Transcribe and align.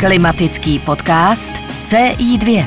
Klimatický 0.00 0.78
podcast 0.78 1.52
CI2. 1.82 2.66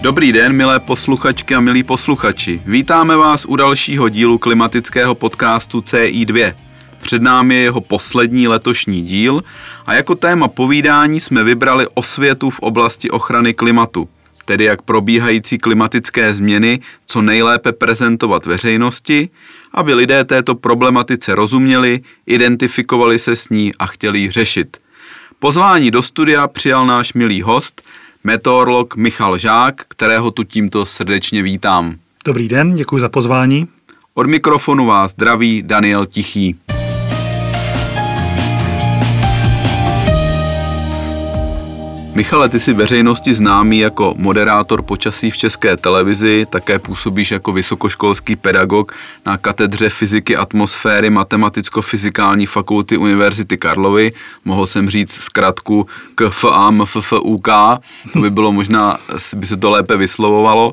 Dobrý 0.00 0.32
den, 0.32 0.52
milé 0.52 0.80
posluchačky 0.80 1.54
a 1.54 1.60
milí 1.60 1.82
posluchači. 1.82 2.62
Vítáme 2.66 3.16
vás 3.16 3.44
u 3.44 3.56
dalšího 3.56 4.08
dílu 4.08 4.38
klimatického 4.38 5.14
podcastu 5.14 5.78
CI2. 5.78 6.54
Před 6.98 7.22
námi 7.22 7.54
je 7.54 7.60
jeho 7.60 7.80
poslední 7.80 8.48
letošní 8.48 9.02
díl 9.02 9.42
a 9.86 9.94
jako 9.94 10.14
téma 10.14 10.48
povídání 10.48 11.20
jsme 11.20 11.42
vybrali 11.42 11.86
osvětu 11.94 12.50
v 12.50 12.60
oblasti 12.60 13.10
ochrany 13.10 13.54
klimatu, 13.54 14.08
tedy 14.50 14.64
jak 14.64 14.82
probíhající 14.82 15.58
klimatické 15.58 16.34
změny 16.34 16.80
co 17.06 17.22
nejlépe 17.22 17.72
prezentovat 17.72 18.46
veřejnosti, 18.46 19.28
aby 19.74 19.94
lidé 19.94 20.24
této 20.24 20.54
problematice 20.54 21.34
rozuměli, 21.34 22.00
identifikovali 22.26 23.18
se 23.18 23.36
s 23.36 23.48
ní 23.48 23.72
a 23.78 23.86
chtěli 23.86 24.18
ji 24.18 24.30
řešit. 24.30 24.76
Pozvání 25.38 25.90
do 25.90 26.02
studia 26.02 26.48
přijal 26.48 26.86
náš 26.86 27.12
milý 27.12 27.42
host, 27.42 27.82
meteorolog 28.24 28.96
Michal 28.96 29.38
Žák, 29.38 29.84
kterého 29.88 30.30
tu 30.30 30.44
tímto 30.44 30.86
srdečně 30.86 31.42
vítám. 31.42 31.94
Dobrý 32.24 32.48
den, 32.48 32.74
děkuji 32.74 32.98
za 32.98 33.08
pozvání. 33.08 33.68
Od 34.14 34.26
mikrofonu 34.26 34.86
vás 34.86 35.10
zdraví 35.10 35.62
Daniel 35.62 36.06
Tichý. 36.06 36.56
Michale, 42.20 42.48
ty 42.48 42.60
jsi 42.60 42.72
veřejnosti 42.72 43.34
známý 43.34 43.78
jako 43.78 44.14
moderátor 44.16 44.82
počasí 44.82 45.30
v 45.30 45.36
české 45.36 45.76
televizi, 45.76 46.46
také 46.50 46.78
působíš 46.78 47.30
jako 47.30 47.52
vysokoškolský 47.52 48.36
pedagog 48.36 48.94
na 49.26 49.36
katedře 49.36 49.90
fyziky 49.90 50.36
atmosféry 50.36 51.10
Matematicko-fyzikální 51.10 52.46
fakulty 52.46 52.96
Univerzity 52.96 53.58
Karlovy. 53.58 54.12
Mohl 54.44 54.66
jsem 54.66 54.90
říct 54.90 55.12
zkratku 55.12 55.86
KFA 56.14 56.70
MFFUK, 56.70 57.48
to 58.12 58.18
by 58.20 58.30
bylo 58.30 58.52
možná, 58.52 58.98
by 59.36 59.46
se 59.46 59.56
to 59.56 59.70
lépe 59.70 59.96
vyslovovalo. 59.96 60.72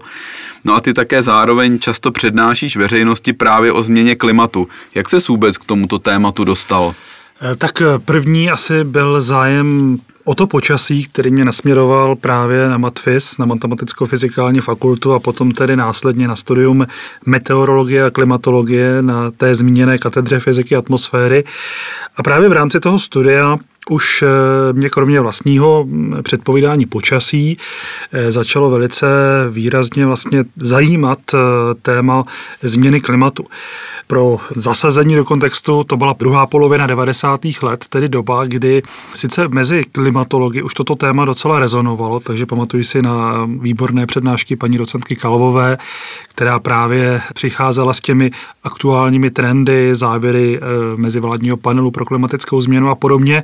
No 0.65 0.75
a 0.75 0.81
ty 0.81 0.93
také 0.93 1.23
zároveň 1.23 1.79
často 1.79 2.11
přednášíš 2.11 2.77
veřejnosti 2.77 3.33
právě 3.33 3.71
o 3.71 3.83
změně 3.83 4.15
klimatu. 4.15 4.67
Jak 4.95 5.09
se 5.09 5.17
vůbec 5.29 5.57
k 5.57 5.65
tomuto 5.65 5.99
tématu 5.99 6.43
dostal? 6.43 6.95
Eh, 7.41 7.55
tak 7.55 7.81
eh, 7.81 7.99
první 7.99 8.49
asi 8.51 8.83
byl 8.83 9.21
zájem 9.21 9.97
o 10.27 10.35
to 10.35 10.47
počasí, 10.47 11.03
který 11.03 11.31
mě 11.31 11.45
nasměroval 11.45 12.15
právě 12.15 12.69
na 12.69 12.77
Matfis, 12.77 13.37
na 13.37 13.45
matematicko-fyzikální 13.45 14.61
fakultu 14.61 15.13
a 15.13 15.19
potom 15.19 15.51
tedy 15.51 15.75
následně 15.75 16.27
na 16.27 16.35
studium 16.35 16.87
meteorologie 17.25 18.05
a 18.05 18.09
klimatologie 18.09 19.01
na 19.01 19.31
té 19.31 19.55
zmíněné 19.55 19.97
katedře 19.97 20.39
fyziky 20.39 20.75
atmosféry. 20.75 21.43
A 22.17 22.23
právě 22.23 22.49
v 22.49 22.51
rámci 22.51 22.79
toho 22.79 22.99
studia 22.99 23.57
už 23.89 24.23
eh, 24.23 24.27
mě 24.73 24.89
kromě 24.89 25.19
vlastního 25.19 25.85
hm, 25.87 26.15
předpovídání 26.23 26.85
počasí 26.85 27.57
eh, 28.11 28.31
začalo 28.31 28.69
velice 28.69 29.07
výrazně 29.49 30.05
vlastně 30.05 30.43
zajímat 30.57 31.19
eh, 31.33 31.37
téma 31.81 32.23
změny 32.61 33.01
klimatu. 33.01 33.45
Pro 34.07 34.37
zasazení 34.55 35.15
do 35.15 35.25
kontextu 35.25 35.83
to 35.83 35.97
byla 35.97 36.15
druhá 36.19 36.45
polovina 36.45 36.87
90. 36.87 37.39
let, 37.61 37.85
tedy 37.89 38.09
doba, 38.09 38.45
kdy 38.45 38.81
sice 39.15 39.47
mezi 39.47 39.83
klimatology 39.91 40.61
už 40.61 40.73
toto 40.73 40.95
téma 40.95 41.25
docela 41.25 41.59
rezonovalo, 41.59 42.19
takže 42.19 42.45
pamatuju 42.45 42.83
si 42.83 43.01
na 43.01 43.47
výborné 43.59 44.05
přednášky 44.05 44.55
paní 44.55 44.77
docentky 44.77 45.15
Kalvové, 45.15 45.77
která 46.29 46.59
právě 46.59 47.21
přicházela 47.33 47.93
s 47.93 48.01
těmi 48.01 48.31
aktuálními 48.63 49.29
trendy, 49.29 49.95
závěry 49.95 50.59
mezivládního 50.95 51.57
panelu 51.57 51.91
pro 51.91 52.05
klimatickou 52.05 52.61
změnu 52.61 52.89
a 52.89 52.95
podobně. 52.95 53.43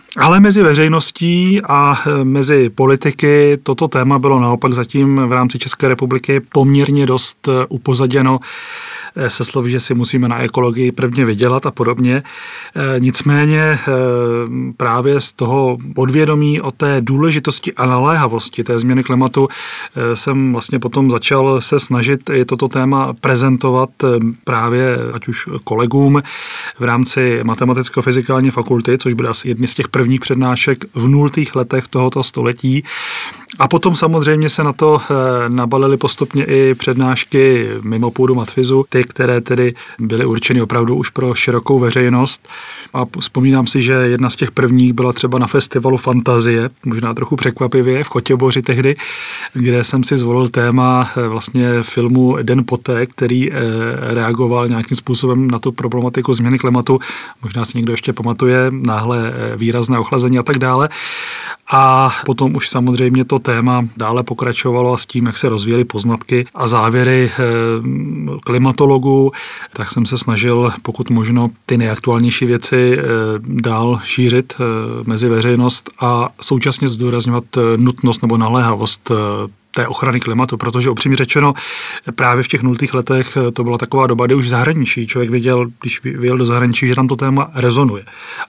Ale 0.17 0.39
mezi 0.39 0.63
veřejností 0.63 1.61
a 1.61 1.95
e, 2.07 2.23
mezi 2.23 2.69
politiky 2.69 3.57
toto 3.63 3.87
téma 3.87 4.19
bylo 4.19 4.39
naopak 4.39 4.73
zatím 4.73 5.15
v 5.15 5.31
rámci 5.31 5.59
České 5.59 5.87
republiky 5.87 6.39
poměrně 6.39 7.05
dost 7.05 7.47
e, 7.47 7.65
upozaděno 7.69 8.39
Eh, 9.15 9.29
se 9.29 9.45
slovy, 9.45 9.71
že 9.71 9.79
si 9.79 9.93
musíme 9.93 10.27
na 10.27 10.39
ekologii 10.39 10.91
prvně 10.91 11.25
vydělat 11.25 11.65
a 11.65 11.71
podobně. 11.71 12.23
Nicméně 12.99 13.79
právě 14.77 15.21
z 15.21 15.33
toho 15.33 15.77
podvědomí 15.95 16.61
o 16.61 16.71
té 16.71 17.01
důležitosti 17.01 17.73
a 17.73 17.85
naléhavosti 17.85 18.63
té 18.63 18.79
změny 18.79 19.03
klimatu 19.03 19.47
jsem 20.13 20.51
vlastně 20.51 20.79
potom 20.79 21.11
začal 21.11 21.61
se 21.61 21.79
snažit 21.79 22.29
i 22.29 22.45
toto 22.45 22.67
téma 22.67 23.13
prezentovat 23.13 23.89
právě 24.43 24.97
ať 25.13 25.27
už 25.27 25.49
kolegům 25.63 26.21
v 26.79 26.83
rámci 26.83 27.41
matematicko-fyzikální 27.43 28.51
fakulty, 28.51 28.97
což 28.97 29.13
bude 29.13 29.29
asi 29.29 29.47
jedny 29.47 29.67
z 29.67 29.73
těch 29.73 29.87
prvních 29.87 30.00
přednášek 30.19 30.85
v 30.95 31.07
nultých 31.07 31.55
letech 31.55 31.87
tohoto 31.87 32.23
století. 32.23 32.83
A 33.59 33.67
potom 33.67 33.95
samozřejmě 33.95 34.49
se 34.49 34.63
na 34.63 34.73
to 34.73 35.01
nabalily 35.47 35.97
postupně 35.97 36.45
i 36.45 36.75
přednášky 36.75 37.67
mimo 37.81 38.11
půdu 38.11 38.35
Matfizu, 38.35 38.85
ty, 38.89 39.03
které 39.03 39.41
tedy 39.41 39.73
byly 39.99 40.25
určeny 40.25 40.61
opravdu 40.61 40.95
už 40.95 41.09
pro 41.09 41.35
širokou 41.35 41.79
veřejnost. 41.79 42.47
A 42.93 43.05
vzpomínám 43.19 43.67
si, 43.67 43.81
že 43.81 43.93
jedna 43.93 44.29
z 44.29 44.35
těch 44.35 44.51
prvních 44.51 44.93
byla 44.93 45.13
třeba 45.13 45.39
na 45.39 45.47
festivalu 45.47 45.97
Fantazie, 45.97 46.69
možná 46.85 47.13
trochu 47.13 47.35
překvapivě 47.35 48.03
v 48.03 48.07
Chotěboři 48.07 48.61
tehdy, 48.61 48.95
kde 49.53 49.83
jsem 49.83 50.03
si 50.03 50.17
zvolil 50.17 50.47
téma 50.47 51.09
eh, 51.17 51.27
vlastně 51.27 51.83
filmu 51.83 52.37
Den 52.41 52.63
poté, 52.65 53.05
který 53.05 53.51
eh, 53.51 53.55
reagoval 54.13 54.67
nějakým 54.67 54.97
způsobem 54.97 55.51
na 55.51 55.59
tu 55.59 55.71
problematiku 55.71 56.33
změny 56.33 56.59
klimatu. 56.59 56.99
Možná 57.41 57.65
si 57.65 57.77
někdo 57.77 57.93
ještě 57.93 58.13
pamatuje 58.13 58.71
náhle 58.71 59.33
eh, 59.33 59.55
výrazné 59.55 59.99
ochlazení 59.99 60.39
a 60.39 60.43
tak 60.43 60.57
dále. 60.57 60.89
A 61.71 62.09
potom 62.25 62.55
už 62.55 62.69
samozřejmě 62.69 63.25
to 63.25 63.39
téma 63.41 63.83
dále 63.97 64.23
pokračovalo 64.23 64.93
a 64.93 64.97
s 64.97 65.05
tím, 65.05 65.25
jak 65.25 65.37
se 65.37 65.49
rozvíjely 65.49 65.85
poznatky 65.85 66.45
a 66.55 66.67
závěry 66.67 67.31
klimatologů, 68.43 69.31
tak 69.73 69.91
jsem 69.91 70.05
se 70.05 70.17
snažil 70.17 70.71
pokud 70.81 71.09
možno 71.09 71.49
ty 71.65 71.77
nejaktuálnější 71.77 72.45
věci 72.45 73.01
Eh, 73.01 73.03
dál 73.43 73.99
šířit 74.03 74.53
eh, 74.59 74.63
mezi 75.07 75.29
veřejnost 75.29 75.89
a 75.99 76.29
současně 76.41 76.87
zdůrazňovat 76.87 77.43
eh, 77.57 77.61
nutnost 77.77 78.21
nebo 78.21 78.37
naléhavost 78.37 79.11
té 79.71 79.87
ochrany 79.87 80.19
klimatu, 80.19 80.57
protože 80.57 80.89
upřímně 80.89 81.15
řečeno 81.15 81.53
právě 82.15 82.43
v 82.43 82.47
těch 82.47 82.61
nultých 82.61 82.93
letech 82.93 83.37
to 83.53 83.63
byla 83.63 83.77
taková 83.77 84.07
doba, 84.07 84.25
kdy 84.25 84.35
už 84.35 84.45
v 84.45 84.49
zahraničí 84.49 85.07
člověk 85.07 85.29
viděl, 85.29 85.67
když 85.81 86.03
vyjel 86.03 86.37
do 86.37 86.45
zahraničí, 86.45 86.87
že 86.87 86.95
tam 86.95 87.07
to 87.07 87.15
téma 87.15 87.51
rezonuje. 87.53 88.03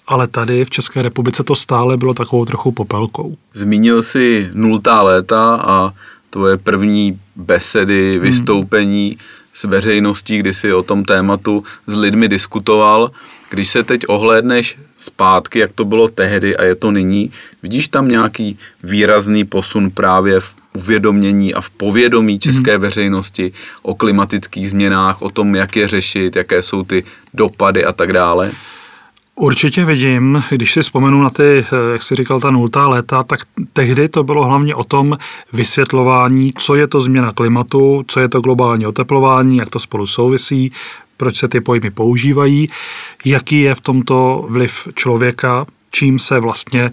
Ale 0.06 0.26
tady 0.26 0.64
v 0.64 0.70
České 0.70 1.02
republice 1.02 1.44
to 1.44 1.56
stále 1.56 1.96
bylo 1.96 2.14
takovou 2.14 2.44
trochu 2.44 2.72
popelkou. 2.72 3.36
Zmínil 3.52 4.02
si 4.02 4.50
nultá 4.54 5.02
léta 5.02 5.54
a 5.54 5.92
tvoje 6.30 6.56
první 6.56 7.20
besedy, 7.36 8.12
hmm. 8.12 8.22
vystoupení 8.22 9.08
hmm. 9.08 9.18
s 9.54 9.64
veřejností, 9.64 10.38
kdy 10.38 10.54
si 10.54 10.72
o 10.72 10.82
tom 10.82 11.04
tématu 11.04 11.64
s 11.86 11.96
lidmi 11.96 12.28
diskutoval. 12.28 13.10
Když 13.50 13.68
se 13.68 13.82
teď 13.82 14.02
ohlédneš 14.08 14.78
zpátky, 14.96 15.58
jak 15.58 15.72
to 15.72 15.84
bylo 15.84 16.08
tehdy 16.08 16.56
a 16.56 16.64
je 16.64 16.74
to 16.74 16.90
nyní, 16.90 17.32
vidíš 17.62 17.88
tam 17.88 18.08
nějaký 18.08 18.58
výrazný 18.82 19.44
posun 19.44 19.90
právě 19.90 20.40
v 20.40 20.54
uvědomění 20.76 21.54
a 21.54 21.60
v 21.60 21.70
povědomí 21.70 22.38
české 22.38 22.76
mm. 22.76 22.82
veřejnosti 22.82 23.52
o 23.82 23.94
klimatických 23.94 24.70
změnách, 24.70 25.22
o 25.22 25.30
tom, 25.30 25.54
jak 25.54 25.76
je 25.76 25.88
řešit, 25.88 26.36
jaké 26.36 26.62
jsou 26.62 26.84
ty 26.84 27.04
dopady 27.34 27.84
a 27.84 27.92
tak 27.92 28.12
dále? 28.12 28.52
Určitě 29.34 29.84
vidím, 29.84 30.42
když 30.50 30.72
si 30.72 30.82
vzpomenu 30.82 31.22
na 31.22 31.30
ty, 31.30 31.64
jak 31.92 32.02
si 32.02 32.14
říkal, 32.14 32.40
ta 32.40 32.50
nultá 32.50 32.86
léta, 32.86 33.22
tak 33.22 33.40
tehdy 33.72 34.08
to 34.08 34.24
bylo 34.24 34.44
hlavně 34.44 34.74
o 34.74 34.84
tom 34.84 35.18
vysvětlování, 35.52 36.52
co 36.58 36.74
je 36.74 36.86
to 36.86 37.00
změna 37.00 37.32
klimatu, 37.32 38.04
co 38.06 38.20
je 38.20 38.28
to 38.28 38.40
globální 38.40 38.86
oteplování, 38.86 39.56
jak 39.56 39.70
to 39.70 39.80
spolu 39.80 40.06
souvisí, 40.06 40.72
proč 41.16 41.36
se 41.36 41.48
ty 41.48 41.60
pojmy 41.60 41.90
používají, 41.90 42.68
jaký 43.24 43.60
je 43.60 43.74
v 43.74 43.80
tomto 43.80 44.46
vliv 44.48 44.88
člověka, 44.94 45.66
čím 45.92 46.18
se 46.18 46.40
vlastně 46.40 46.90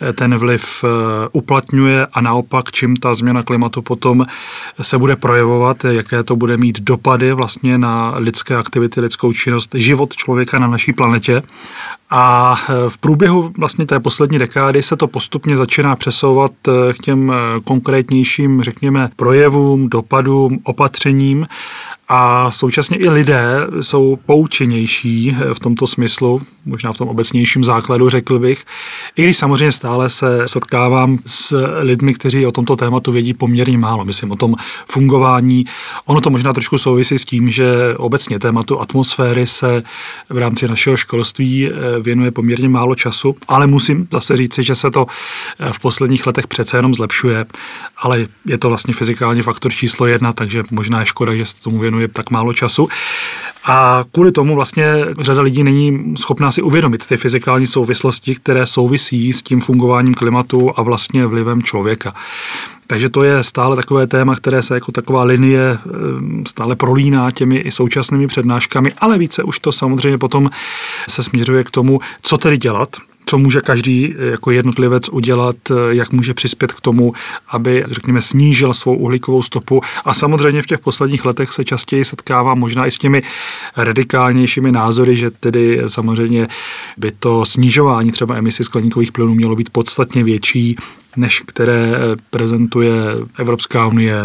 eh, 0.00 0.12
ten 0.12 0.38
vliv 0.38 0.84
eh, 0.84 0.88
uplatňuje 1.32 2.06
a 2.12 2.20
naopak, 2.20 2.72
čím 2.72 2.96
ta 2.96 3.14
změna 3.14 3.42
klimatu 3.42 3.82
potom 3.82 4.26
se 4.82 4.98
bude 4.98 5.16
projevovat, 5.16 5.84
jaké 5.84 6.22
to 6.22 6.36
bude 6.36 6.56
mít 6.56 6.80
dopady 6.80 7.32
vlastně 7.32 7.78
na 7.78 8.14
lidské 8.16 8.56
aktivity, 8.56 9.00
lidskou 9.00 9.32
činnost, 9.32 9.74
život 9.74 10.16
člověka 10.16 10.58
na 10.58 10.66
naší 10.66 10.92
planetě. 10.92 11.42
A 12.10 12.54
eh, 12.60 12.72
v 12.88 12.98
průběhu 12.98 13.52
vlastně 13.58 13.86
té 13.86 14.00
poslední 14.00 14.38
dekády 14.38 14.82
se 14.82 14.96
to 14.96 15.06
postupně 15.06 15.56
začíná 15.56 15.96
přesouvat 15.96 16.52
k 16.92 16.98
těm 17.02 17.32
konkrétnějším, 17.64 18.62
řekněme, 18.62 19.10
projevům, 19.16 19.88
dopadům, 19.88 20.58
opatřením 20.64 21.46
A 22.08 22.50
současně 22.50 22.96
i 22.96 23.08
lidé 23.08 23.66
jsou 23.80 24.18
poučenější 24.26 25.36
v 25.52 25.58
tomto 25.58 25.86
smyslu, 25.86 26.40
možná 26.64 26.92
v 26.92 26.98
tom 26.98 27.08
obecnějším 27.08 27.64
základu, 27.64 28.08
řekl 28.08 28.38
bych. 28.38 28.64
I 29.16 29.22
když 29.22 29.36
samozřejmě 29.36 29.72
stále 29.72 30.10
se 30.10 30.42
setkávám 30.46 31.18
s 31.26 31.66
lidmi, 31.80 32.14
kteří 32.14 32.46
o 32.46 32.52
tomto 32.52 32.76
tématu 32.76 33.12
vědí 33.12 33.34
poměrně 33.34 33.78
málo. 33.78 34.04
Myslím 34.04 34.32
o 34.32 34.36
tom 34.36 34.54
fungování. 34.86 35.64
Ono 36.04 36.20
to 36.20 36.30
možná 36.30 36.52
trošku 36.52 36.78
souvisí 36.78 37.18
s 37.18 37.24
tím, 37.24 37.50
že 37.50 37.94
obecně 37.96 38.38
tématu 38.38 38.80
atmosféry 38.80 39.46
se 39.46 39.82
v 40.28 40.38
rámci 40.38 40.68
našeho 40.68 40.96
školství 40.96 41.68
eh, 41.68 41.72
věnuje 42.00 42.30
poměrně 42.30 42.68
málo 42.68 42.94
času, 42.94 43.34
ale 43.48 43.66
musím 43.66 44.08
zase 44.12 44.36
říci, 44.36 44.62
že 44.62 44.74
se 44.74 44.90
to 44.90 45.06
eh, 45.58 45.72
v 45.72 45.78
posledních 45.78 46.26
letech 46.26 46.46
přece 46.46 46.78
jenom 46.78 46.94
zlepšuje, 46.94 47.46
ale 47.98 48.26
je 48.44 48.58
to 48.58 48.68
vlastně 48.68 48.94
fyzikální 48.94 49.42
faktor 49.42 49.72
číslo 49.72 50.06
jedna, 50.06 50.32
takže 50.32 50.62
možná 50.70 51.00
je 51.00 51.06
škoda, 51.06 51.36
že 51.36 51.44
se 51.44 51.62
tomu 51.62 51.78
věnuje 51.78 51.95
tak 52.08 52.30
málo 52.30 52.52
času. 52.52 52.88
A 53.64 54.04
kvůli 54.12 54.32
tomu 54.32 54.54
vlastně 54.54 54.84
řada 55.20 55.42
lidí 55.42 55.64
není 55.64 56.14
schopná 56.18 56.52
si 56.52 56.62
uvědomit 56.62 57.06
ty 57.06 57.16
fyzikální 57.16 57.66
souvislosti, 57.66 58.34
které 58.34 58.66
souvisí 58.66 59.32
s 59.32 59.42
tím 59.42 59.60
fungováním 59.60 60.14
klimatu 60.14 60.72
a 60.76 60.82
vlastně 60.82 61.26
vlivem 61.26 61.62
člověka. 61.62 62.14
Takže 62.86 63.08
to 63.08 63.22
je 63.22 63.42
stále 63.42 63.76
takové 63.76 64.06
téma, 64.06 64.34
které 64.34 64.62
se 64.62 64.74
jako 64.74 64.92
taková 64.92 65.24
linie 65.24 65.60
eh, 65.60 65.88
stále 66.46 66.76
prolíná 66.76 67.30
těmi 67.30 67.56
i 67.56 67.72
současnými 67.72 68.26
přednáškami, 68.26 68.92
ale 68.98 69.18
více 69.18 69.42
už 69.42 69.58
to 69.58 69.72
samozřejmě 69.72 70.18
potom 70.18 70.50
se 71.08 71.22
směřuje 71.22 71.64
k 71.64 71.70
tomu, 71.70 72.00
co 72.22 72.38
tedy 72.38 72.58
dělat, 72.58 72.96
co 73.28 73.38
může 73.38 73.60
každý 73.60 74.14
jako 74.18 74.50
jednotlivec 74.50 75.08
udělat, 75.08 75.56
jak 75.90 76.12
může 76.12 76.34
přispět 76.34 76.72
k 76.72 76.80
tomu, 76.80 77.12
aby, 77.48 77.84
řekněme, 77.90 78.22
snížil 78.22 78.74
svou 78.74 78.96
uhlíkovou 78.96 79.42
stopu. 79.42 79.80
A 80.04 80.14
samozřejmě 80.14 80.62
v 80.62 80.66
těch 80.66 80.78
posledních 80.78 81.24
letech 81.24 81.52
se 81.52 81.64
častěji 81.64 82.04
setkává 82.04 82.54
možná 82.54 82.86
i 82.86 82.90
s 82.90 82.98
těmi 82.98 83.22
radikálnějšími 83.76 84.72
názory, 84.72 85.16
že 85.16 85.30
tedy 85.30 85.82
samozřejmě 85.86 86.48
by 86.96 87.12
to 87.12 87.44
snižování 87.44 88.12
třeba 88.12 88.36
emisí 88.36 88.64
skleníkových 88.64 89.12
plynů 89.12 89.34
mělo 89.34 89.56
být 89.56 89.70
podstatně 89.70 90.24
větší, 90.24 90.76
než 91.16 91.42
které 91.46 91.92
prezentuje 92.30 92.92
Evropská 93.38 93.86
unie, 93.86 94.16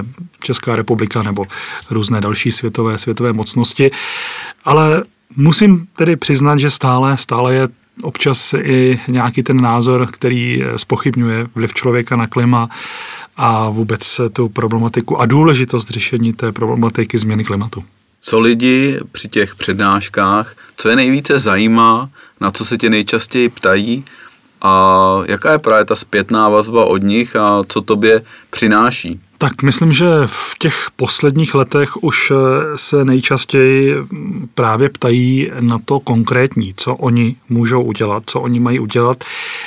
Česká 0.43 0.75
republika 0.75 1.23
nebo 1.23 1.45
různé 1.91 2.21
další 2.21 2.51
světové, 2.51 2.97
světové 2.97 3.33
mocnosti. 3.33 3.91
Ale 4.65 5.03
Musím 5.35 5.87
tedy 5.93 6.15
přiznat, 6.15 6.59
že 6.59 6.69
stále, 6.69 7.17
stále 7.17 7.55
je 7.55 7.67
občas 8.01 8.53
i 8.53 8.99
nějaký 9.07 9.43
ten 9.43 9.61
názor, 9.61 10.07
který 10.11 10.63
spochybňuje 10.75 11.47
vliv 11.55 11.73
člověka 11.73 12.15
na 12.15 12.27
klima 12.27 12.69
a 13.37 13.69
vůbec 13.69 14.21
tu 14.33 14.49
problematiku 14.49 15.17
a 15.17 15.25
důležitost 15.25 15.89
řešení 15.89 16.33
té 16.33 16.51
problematiky 16.51 17.17
změny 17.17 17.43
klimatu. 17.43 17.83
Co 18.21 18.39
lidi 18.39 18.99
při 19.11 19.27
těch 19.27 19.55
přednáškách, 19.55 20.55
co 20.77 20.89
je 20.89 20.95
nejvíce 20.95 21.39
zajímá, 21.39 22.09
na 22.41 22.51
co 22.51 22.65
se 22.65 22.77
tě 22.77 22.89
nejčastěji 22.89 23.49
ptají 23.49 24.03
a 24.61 25.17
jaká 25.27 25.51
je 25.51 25.59
právě 25.59 25.85
ta 25.85 25.95
zpětná 25.95 26.49
vazba 26.49 26.85
od 26.85 27.03
nich 27.03 27.35
a 27.35 27.61
co 27.67 27.81
tobě 27.81 28.21
přináší? 28.49 29.19
Tak 29.41 29.63
myslím, 29.63 29.93
že 29.93 30.05
v 30.25 30.55
těch 30.59 30.87
posledních 30.95 31.55
letech 31.55 32.03
už 32.03 32.31
eh, 32.31 32.35
se 32.75 33.05
nejčastěji 33.05 33.95
právě 34.55 34.89
ptají 34.89 35.51
na 35.59 35.79
to 35.85 35.99
konkrétní, 35.99 36.73
co 36.77 36.95
oni 36.95 37.35
můžou 37.49 37.83
udělat, 37.83 38.23
co 38.25 38.41
oni 38.41 38.59
mají 38.59 38.79
udělat, 38.79 39.23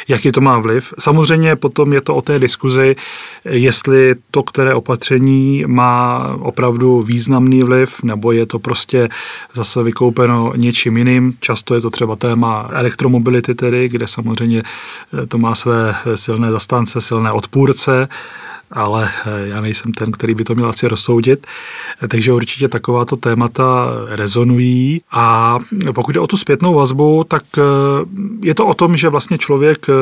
jaký 0.09 0.33
to 0.33 0.41
má 0.41 0.59
vliv. 0.59 0.95
Samozřejmě 0.99 1.57
potom 1.57 1.93
je 1.93 2.01
to 2.01 2.15
o 2.15 2.23
té 2.23 2.39
diskuzi, 2.39 2.97
jestli 3.45 4.15
to, 4.31 4.43
které 4.43 4.75
opatření 4.75 5.65
má 5.67 6.29
opravdu 6.41 7.03
významný 7.03 7.63
vliv, 7.63 8.03
nebo 8.03 8.33
je 8.33 8.47
to 8.47 8.59
prostě 8.59 9.09
zase 9.55 9.83
vykoupeno 9.83 10.53
něčím 10.57 10.97
jiným. 10.97 11.35
Často 11.41 11.75
je 11.75 11.81
to 11.81 11.91
třeba 11.91 12.17
téma 12.17 12.69
elektromobility 12.73 13.55
tedy, 13.55 13.89
kde 13.89 14.07
samozřejmě 14.07 14.63
eh, 14.63 15.27
to 15.27 15.39
má 15.39 15.55
své 15.55 15.95
silné 16.15 16.53
zastánce, 16.53 17.01
silné 17.01 17.33
odpůrce, 17.33 18.09
ale 18.71 19.11
eh, 19.27 19.49
já 19.49 19.61
nejsem 19.61 19.93
ten, 19.93 20.13
který 20.13 20.35
by 20.35 20.45
to 20.45 20.55
měl 20.55 20.69
asi 20.69 20.89
rozsoudit. 20.89 21.47
Takže 22.09 22.33
určitě 22.33 22.69
takováto 22.69 23.17
témata 23.17 23.91
rezonují 24.09 25.03
a 25.11 25.59
pokud 25.95 26.15
je 26.15 26.21
o 26.21 26.27
tu 26.27 26.37
zpětnou 26.37 26.75
vazbu, 26.75 27.25
tak 27.25 27.43
eh, 27.59 27.63
je 28.45 28.55
to 28.55 28.67
o 28.67 28.75
tom, 28.75 28.97
že 28.97 29.09
vlastně 29.09 29.39
člověk 29.39 29.87
eh, 29.89 29.93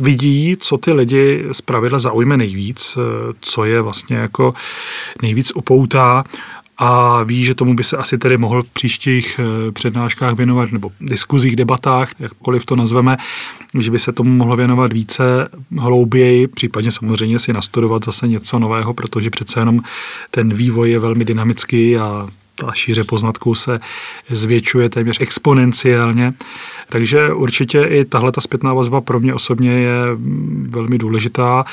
vidí, 0.00 0.56
co 0.56 0.76
ty 0.76 0.92
lidi 0.92 1.44
z 1.52 1.60
pravidla 1.60 1.98
zaujme 1.98 2.36
nejvíc, 2.36 2.98
co 3.40 3.64
je 3.64 3.80
vlastně 3.80 4.16
jako 4.16 4.54
nejvíc 5.22 5.52
upoutá 5.54 6.24
a 6.84 7.22
ví, 7.22 7.44
že 7.44 7.54
tomu 7.54 7.74
by 7.74 7.84
se 7.84 7.96
asi 7.96 8.18
tedy 8.18 8.38
mohl 8.38 8.62
v 8.62 8.70
příštích 8.70 9.40
eh, 9.40 9.72
přednáškách 9.72 10.34
věnovat, 10.34 10.72
nebo 10.72 10.90
diskuzích, 11.00 11.56
debatách, 11.56 12.10
jakkoliv 12.18 12.66
to 12.66 12.76
nazveme, 12.76 13.16
že 13.78 13.90
by 13.90 13.98
se 13.98 14.12
tomu 14.12 14.30
mohlo 14.30 14.56
věnovat 14.56 14.92
více 14.92 15.48
hlouběji, 15.78 16.46
případně 16.46 16.92
samozřejmě 16.92 17.38
si 17.38 17.52
nastudovat 17.52 18.04
zase 18.04 18.28
něco 18.28 18.58
nového, 18.58 18.94
protože 18.94 19.30
přece 19.30 19.60
jenom 19.60 19.80
ten 20.30 20.54
vývoj 20.54 20.90
je 20.90 20.98
velmi 20.98 21.24
dynamický 21.24 21.98
a 21.98 22.26
ta 22.54 22.72
šíře 22.72 23.04
poznatků 23.04 23.54
se 23.54 23.80
zvětšuje 24.30 24.88
téměř 24.88 25.20
exponenciálně. 25.20 26.32
Takže 26.88 27.32
určitě 27.32 27.82
i 27.82 28.04
tahle 28.04 28.32
ta 28.32 28.40
zpětná 28.40 28.74
vazba 28.74 29.00
pro 29.00 29.20
mě 29.20 29.34
osobně 29.34 29.70
je 29.70 29.96
velmi 30.68 30.98
důležitá 30.98 31.64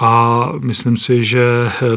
a 0.00 0.44
myslím 0.64 0.96
si, 0.96 1.24
že 1.24 1.42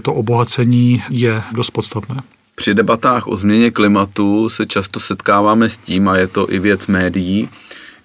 to 0.02 0.14
obohacení 0.14 1.04
je 1.10 1.44
dost 1.52 1.70
podstatné. 1.70 2.22
Při 2.56 2.74
debatách 2.74 3.28
o 3.28 3.38
změně 3.38 3.72
klimatu 3.72 4.50
se 4.50 4.66
často 4.66 5.00
setkáváme 5.00 5.70
s 5.70 5.78
tím, 5.78 6.08
a 6.08 6.18
je 6.18 6.28
to 6.28 6.54
i 6.54 6.60
věc 6.60 6.88
médií, 6.88 7.50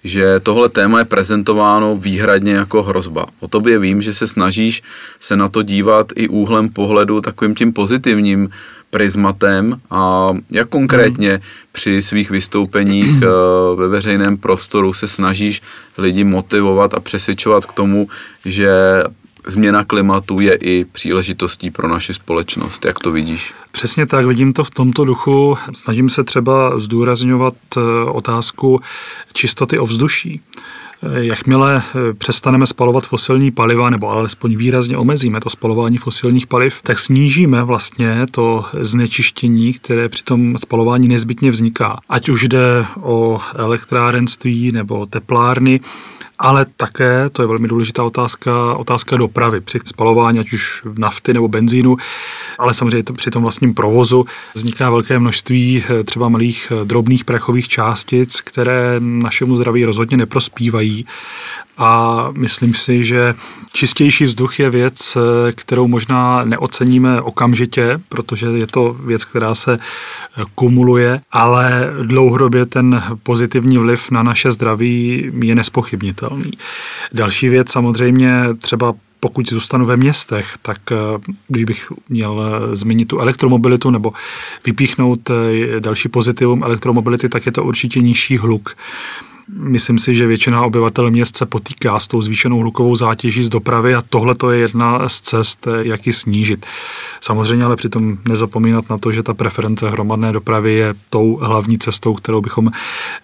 že 0.03 0.39
tohle 0.39 0.69
téma 0.69 0.99
je 0.99 1.05
prezentováno 1.05 1.95
výhradně 1.95 2.53
jako 2.53 2.83
hrozba. 2.83 3.25
O 3.39 3.47
tobě 3.47 3.79
vím, 3.79 4.01
že 4.01 4.13
se 4.13 4.27
snažíš 4.27 4.81
se 5.19 5.37
na 5.37 5.49
to 5.49 5.63
dívat 5.63 6.11
i 6.15 6.27
úhlem 6.27 6.69
pohledu 6.69 7.21
takovým 7.21 7.55
tím 7.55 7.73
pozitivním 7.73 8.49
prismatem 8.89 9.81
a 9.89 10.31
jak 10.51 10.69
konkrétně 10.69 11.29
hmm. 11.29 11.39
při 11.71 12.01
svých 12.01 12.29
vystoupeních 12.29 13.09
eh, 13.23 13.27
ve 13.75 13.87
veřejném 13.87 14.37
prostoru 14.37 14.93
se 14.93 15.07
snažíš 15.07 15.61
lidi 15.97 16.23
motivovat 16.23 16.93
a 16.93 16.99
přesvědčovat 16.99 17.65
k 17.65 17.71
tomu, 17.71 18.07
že 18.45 18.71
změna 19.49 19.83
klimatu 19.83 20.39
je 20.39 20.55
i 20.55 20.85
příležitostí 20.85 21.71
pro 21.71 21.87
naši 21.87 22.13
společnost. 22.13 22.85
Jak 22.85 22.99
to 22.99 23.11
vidíš? 23.11 23.53
Přesně 23.71 24.05
tak, 24.05 24.25
vidím 24.25 24.53
to 24.53 24.63
v 24.63 24.69
tomto 24.69 25.05
duchu. 25.05 25.57
Snažím 25.73 26.09
se 26.09 26.23
třeba 26.23 26.79
zdůrazňovat 26.79 27.53
eh, 27.77 27.79
otázku 28.09 28.79
čistoty 29.33 29.79
ovzduší. 29.79 30.41
Eh, 31.03 31.25
jakmile 31.25 31.77
eh, 31.77 32.13
přestaneme 32.13 32.67
spalovat 32.67 33.07
fosilní 33.07 33.51
paliva, 33.51 33.89
nebo 33.89 34.09
alespoň 34.09 34.55
výrazně 34.55 34.97
omezíme 34.97 35.39
to 35.39 35.49
spalování 35.49 35.97
fosilních 35.97 36.47
paliv, 36.47 36.81
tak 36.83 36.99
snížíme 36.99 37.63
vlastně 37.63 38.25
to 38.31 38.65
znečištění, 38.73 39.73
které 39.73 40.09
při 40.09 40.23
tom 40.23 40.57
spalování 40.57 41.07
nezbytně 41.07 41.51
vzniká. 41.51 41.99
Ať 42.09 42.29
už 42.29 42.47
jde 42.47 42.85
o 43.01 43.39
elektrárenství 43.55 44.71
nebo 44.71 45.05
teplárny, 45.05 45.79
ale 46.39 46.65
také, 46.77 47.29
to 47.29 47.41
je 47.41 47.47
velmi 47.47 47.67
důležitá 47.67 48.03
otázka, 48.03 48.75
otázka 48.75 49.17
dopravy 49.17 49.61
při 49.61 49.79
spalování, 49.85 50.39
ať 50.39 50.53
už 50.53 50.83
nafty 50.97 51.33
nebo 51.33 51.47
benzínu, 51.47 51.97
ale 52.59 52.73
samozřejmě 52.73 53.03
při 53.13 53.31
tom 53.31 53.43
vlastním 53.43 53.73
provozu 53.73 54.25
vzniká 54.53 54.89
velké 54.89 55.19
množství 55.19 55.83
eh, 55.83 56.03
třeba 56.03 56.29
malých 56.29 56.71
eh, 56.71 56.85
drobných 56.85 57.25
prachových 57.25 57.67
částic, 57.67 58.41
které 58.41 58.95
našemu 58.99 59.55
zdraví 59.55 59.85
rozhodně 59.85 60.17
neprospívají 60.17 61.05
a 61.77 62.27
myslím 62.37 62.73
si, 62.73 63.03
že 63.03 63.35
čistější 63.71 64.25
vzduch 64.25 64.59
je 64.59 64.69
věc, 64.69 65.17
eh, 65.17 65.51
kterou 65.51 65.87
možná 65.87 66.43
neoceníme 66.43 67.21
okamžitě, 67.21 67.99
protože 68.09 68.47
je 68.47 68.67
to 68.67 68.93
věc, 69.05 69.25
která 69.25 69.55
se 69.55 69.79
kumuluje, 70.55 71.21
ale 71.31 71.93
dlouhodobě 72.03 72.65
ten 72.65 73.03
pozitivní 73.23 73.77
vliv 73.77 74.11
na 74.11 74.23
naše 74.23 74.51
zdraví 74.51 75.31
je 75.43 75.55
nespochybnitelný. 75.55 76.28
Další 77.13 77.49
věc 77.49 77.71
samozřejmě 77.71 78.31
třeba 78.59 78.93
pokud 79.19 79.49
zůstanu 79.49 79.85
ve 79.85 79.97
městech, 79.97 80.53
tak 80.61 80.91
eh, 80.91 80.95
když 81.47 81.63
bych 81.63 81.91
měl 82.09 82.61
zmínit 82.73 83.07
tu 83.07 83.19
elektromobilitu 83.19 83.89
nebo 83.89 84.13
vypíchnout 84.65 85.31
další 85.79 86.09
pozitivum 86.09 86.63
elektromobility, 86.63 87.29
tak 87.29 87.45
je 87.45 87.51
to 87.51 87.63
určitě 87.63 87.99
nižší 87.99 88.37
hluk. 88.37 88.75
Myslím 89.53 89.99
si, 89.99 90.15
že 90.15 90.27
většina 90.27 90.63
obyvatel 90.63 91.11
měst 91.11 91.37
se 91.37 91.45
potýká 91.45 91.99
s 91.99 92.07
tou 92.07 92.21
zvýšenou 92.21 92.59
hlukovou 92.59 92.95
zátěží 92.95 93.43
z 93.43 93.49
dopravy 93.49 93.95
a 93.95 94.01
tohle 94.09 94.35
to 94.35 94.51
je 94.51 94.59
jedna 94.59 95.09
z 95.09 95.21
cest, 95.21 95.67
jak 95.81 96.07
ji 96.07 96.13
snížit. 96.13 96.65
Samozřejmě 97.21 97.65
ale 97.65 97.75
přitom 97.75 98.17
nezapomínat 98.27 98.89
na 98.89 98.97
to, 98.97 99.11
že 99.11 99.23
ta 99.23 99.33
preference 99.33 99.89
hromadné 99.89 100.31
dopravy 100.31 100.73
je 100.73 100.93
tou 101.09 101.35
hlavní 101.35 101.77
cestou, 101.77 102.13
kterou 102.13 102.41
bychom 102.41 102.71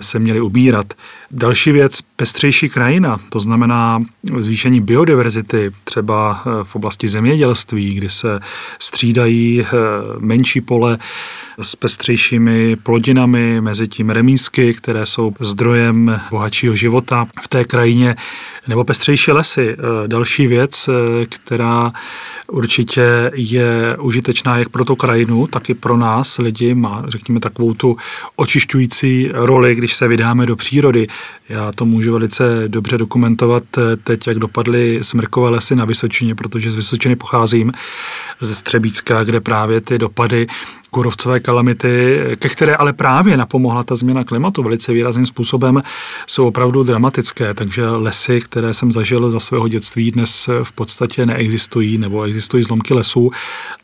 se 0.02 0.20
měli 0.20 0.42
ubírat. 0.42 0.94
Další 1.32 1.72
věc, 1.72 2.00
pestřejší 2.16 2.70
krajina, 2.70 3.20
to 3.30 3.40
znamená 3.40 4.04
zvýšení 4.40 4.82
biodiverzity, 4.82 5.72
třeba 5.84 6.44
v 6.64 6.76
oblasti 6.76 7.08
zemědělství, 7.08 7.94
kdy 7.94 8.10
se 8.10 8.40
střídají 8.80 9.62
eh, 9.62 9.68
menší 10.20 10.62
pole 10.62 10.98
s 11.62 11.76
pestřejšími 11.76 12.76
plodinami, 12.76 13.62
mezi 13.62 13.88
tím 13.88 14.10
remísky, 14.10 14.74
které 14.74 15.06
jsou 15.06 15.34
zdrojem 15.40 16.15
bohatšího 16.32 16.76
života 16.76 17.28
v 17.42 17.48
té 17.48 17.66
krajině, 17.66 18.16
nebo 18.68 18.84
pestřejší 18.84 19.32
lesy. 19.32 19.76
Eh, 19.78 20.08
další 20.08 20.48
věc, 20.48 20.90
eh, 20.90 21.26
která 21.26 21.92
určitě 22.48 23.32
je 23.34 23.98
užitečná 24.00 24.58
jak 24.58 24.70
pro 24.70 24.86
tu 24.86 24.96
krajinu, 24.96 25.48
tak 25.48 25.70
i 25.70 25.74
pro 25.74 25.98
nás 25.98 26.38
lidi, 26.38 26.74
má, 26.74 27.04
řekněme, 27.08 27.40
takovou 27.40 27.74
tu 27.74 27.98
očišťující 28.36 29.30
roli, 29.34 29.76
když 29.76 29.96
se 29.96 30.08
vydáme 30.08 30.46
do 30.46 30.56
přírody. 30.56 31.08
Já 31.50 31.72
to 31.72 31.86
můžu 31.86 32.12
velice 32.12 32.64
dobře 32.68 32.98
dokumentovat 32.98 33.64
eh, 33.78 33.82
teď, 33.96 34.28
jak 34.28 34.40
dopadly 34.40 35.00
smrkové 35.02 35.50
lesy 35.50 35.76
na 35.76 35.86
Vysočině, 35.86 36.36
protože 36.36 36.72
z 36.72 36.76
Vysočiny 36.76 37.16
pocházím, 37.16 37.72
ze 38.42 38.56
Střebícka, 38.56 39.24
kde 39.24 39.42
právě 39.42 39.82
ty 39.82 39.98
dopady 39.98 40.48
kůrovcové 40.92 41.40
kalamity, 41.40 42.20
ke 42.36 42.50
které 42.50 42.76
ale 42.76 42.94
právě 42.94 43.38
napomohla 43.38 43.84
ta 43.84 43.96
změna 43.96 44.24
klimatu 44.24 44.64
velice 44.64 44.94
výrazným 44.94 45.26
způsobem, 45.26 45.84
jsou 46.28 46.48
opravdu 46.48 46.84
dramatické. 46.84 47.54
Takže 47.54 47.90
lesy, 47.90 48.42
které 48.42 48.74
jsem 48.74 48.92
zažil 48.92 49.32
za 49.32 49.40
svého 49.40 49.68
dětství, 49.68 50.12
dnes 50.12 50.50
v 50.64 50.72
podstatě 50.72 51.26
neexistují 51.26 51.98
nebo 51.98 52.24
existují 52.24 52.64
zlomky 52.64 52.94
lesů. 52.94 53.32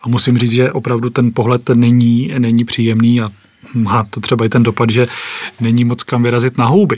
A 0.02 0.08
musím 0.08 0.38
říct, 0.38 0.52
že 0.52 0.72
opravdu 0.72 1.10
ten 1.10 1.32
pohled 1.34 1.70
není, 1.70 2.34
není 2.38 2.66
příjemný 2.66 3.22
a 3.22 3.32
má 3.74 4.04
to 4.10 4.20
třeba 4.20 4.46
i 4.46 4.50
ten 4.50 4.64
dopad, 4.64 4.90
že 4.90 5.08
není 5.60 5.84
moc 5.84 6.04
kam 6.04 6.24
vyrazit 6.24 6.58
na 6.58 6.66
houby. 6.66 6.98